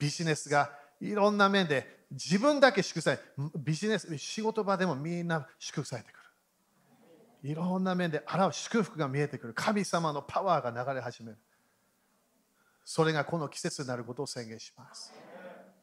[0.00, 3.18] ビジネスがいろんな面で自分だけ祝福され
[3.56, 7.50] ビジネス仕事場でもみんな祝福されてくる。
[7.52, 9.54] いろんな面であら祝福が見えてくる。
[9.54, 11.38] 神様のパワーが流れ始める。
[12.84, 15.12] それがこの季節になることを宣言します。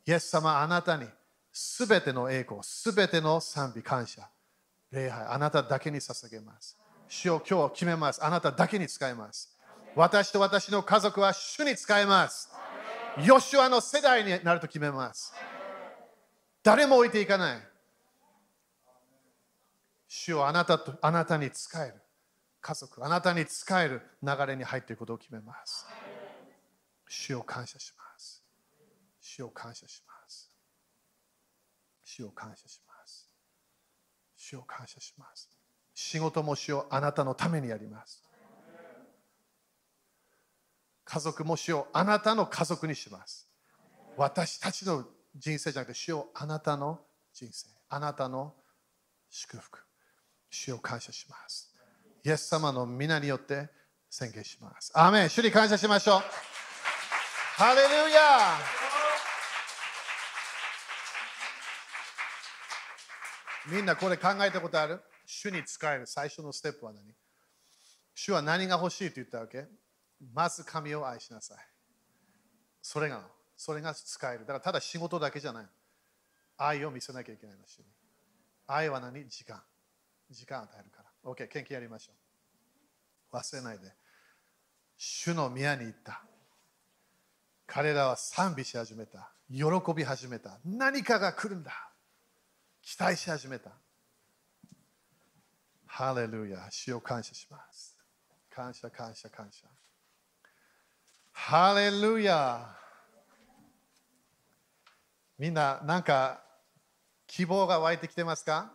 [0.05, 1.05] イエス様あなたに
[1.53, 4.27] すべての栄光すべての賛美感謝
[4.91, 6.77] 礼拝あなただけに捧げます。
[7.07, 8.23] 主を今日決めます。
[8.23, 9.57] あなただけに使います。
[9.95, 12.49] 私と私の家族は主に使います。
[13.25, 15.33] ヨシュアの世代になると決めます。
[16.63, 17.57] 誰も置いていかない。
[20.07, 21.95] 主をあなたとあなたに使える
[22.61, 25.85] 家族、あなたに使える流れに入っていくことを決めます。
[27.07, 28.43] 主を感謝します。
[29.21, 30.51] 主を感謝します。
[32.03, 33.29] 主を感謝します。
[34.35, 35.49] 主を感謝します。
[35.93, 38.26] 仕事も主をあなたのためにやります。
[41.09, 43.47] 家族も主をあなたの家族にします。
[44.17, 45.05] 私たちの
[45.35, 46.99] 人生じゃなくて、主をあなたの
[47.33, 48.53] 人生、あなたの
[49.29, 49.79] 祝福、
[50.49, 51.71] 主を感謝します。
[52.25, 53.69] イエス様の皆によって
[54.09, 54.91] 宣言します。
[54.95, 56.21] アーメン主に感謝しましょう。
[57.55, 58.19] ハレルヤ
[63.71, 65.01] みんなこれ考えたことある？
[65.25, 67.03] 主に使える最初のステップは何？
[68.13, 69.65] 主は何が欲しいと言ったわけ？
[70.33, 71.57] まず神を愛しなさい。
[72.81, 73.21] それが、
[73.55, 74.39] それが使える。
[74.41, 75.65] だからただ仕事だけじゃない。
[76.57, 77.85] 愛を見せなきゃいけないの主に。
[78.65, 79.27] 愛は何？
[79.27, 79.61] 時間。
[80.29, 81.31] 時間与えるから。
[81.31, 82.13] OK、研究やりましょ
[83.31, 83.35] う。
[83.35, 83.93] 忘れないで。
[84.97, 86.23] 主の宮に行った。
[87.65, 89.31] 彼らは賛美し始めた。
[89.49, 89.65] 喜
[89.95, 90.59] び始めた。
[90.65, 91.71] 何かが来るんだ。
[92.81, 93.71] 期待し始めた。
[95.85, 96.67] ハレルヤ。
[96.71, 97.97] 主を感謝します。
[98.49, 99.67] 感謝、感謝、感謝。
[101.39, 102.75] ハレルヤ。
[105.37, 106.41] みんな、なんか
[107.25, 108.69] 希望が湧いてきてますか？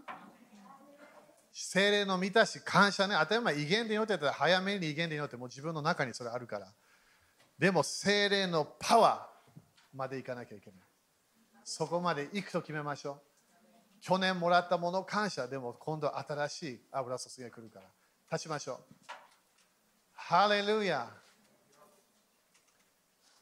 [1.52, 3.14] 精霊の満たし、感謝ね。
[3.20, 6.72] 当たり前、威厳で祈ってたら早めに威厳で祈ってもう自分の中にそれあるから。
[7.58, 9.60] でも、精霊のパワー
[9.92, 10.80] までいかなきゃいけない。
[11.64, 13.20] そこまで行くと決めましょ
[14.00, 14.00] う。
[14.00, 15.46] 去年もらったもの感謝。
[15.46, 17.86] でも今度新しい油注ぎが来るから。
[18.30, 18.78] 立ちましょう。
[20.14, 21.10] ハレルヤ。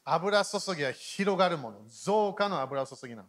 [0.03, 1.81] 油注ぎは広がるもの。
[1.87, 3.27] 増加の油注ぎなの。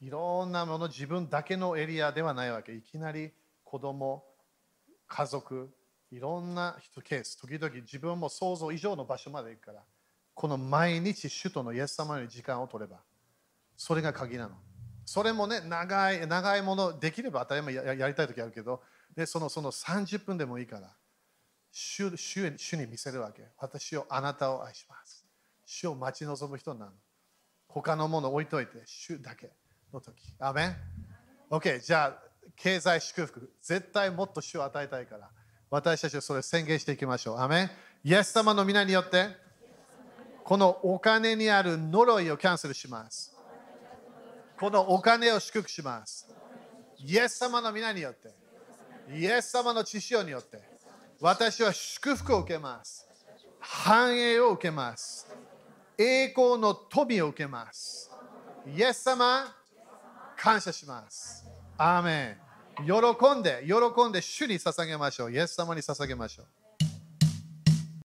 [0.00, 2.72] いろんなもの、自分だけのエリアではないわけ。
[2.72, 3.32] いきなり
[3.64, 4.24] 子供、
[5.06, 5.70] 家族、
[6.10, 9.82] いろんな人ケース、時々自分も想像以上の場所まで行くから、
[10.34, 13.00] この毎日、首都のイエス様に時間を取れば、
[13.76, 14.56] それが鍵なの。
[15.04, 18.82] それもね、長い、長いもの、できれば当たり前ややりたいときあるけど、
[19.14, 20.94] でそのその30分でもいいから、
[21.70, 23.48] 主主主に見せるわけ。
[23.58, 25.21] 私をあなたを愛します。
[25.72, 26.92] 主を待ち望む人なの。
[27.66, 29.50] 他のもの置いといて、主だけ
[29.92, 30.34] の時。
[30.38, 30.76] アメン
[31.50, 32.22] ?OK、じゃあ、
[32.56, 35.30] 経済祝福、絶対もっと主を与えたいから、
[35.70, 37.38] 私たちはそれを宣言していきましょう。
[37.38, 37.70] アメン
[38.04, 39.28] イエス様の皆によって、
[40.44, 43.34] このお金にある呪いをキャンセルします。
[44.60, 46.28] このお金を祝福します。
[46.98, 48.34] イエス様の皆によって、
[49.16, 50.60] イエス様の知識によって、
[51.20, 53.08] 私は祝福を受けます。
[53.58, 55.31] 繁栄を受けます。
[55.98, 58.10] 栄光の富を受けます。
[58.66, 59.54] イエス様、
[60.36, 61.46] 感謝します。
[61.76, 62.86] アーメン。
[62.86, 65.32] 喜んで、喜んで主に捧げましょう。
[65.32, 66.46] イエス様に捧げましょう。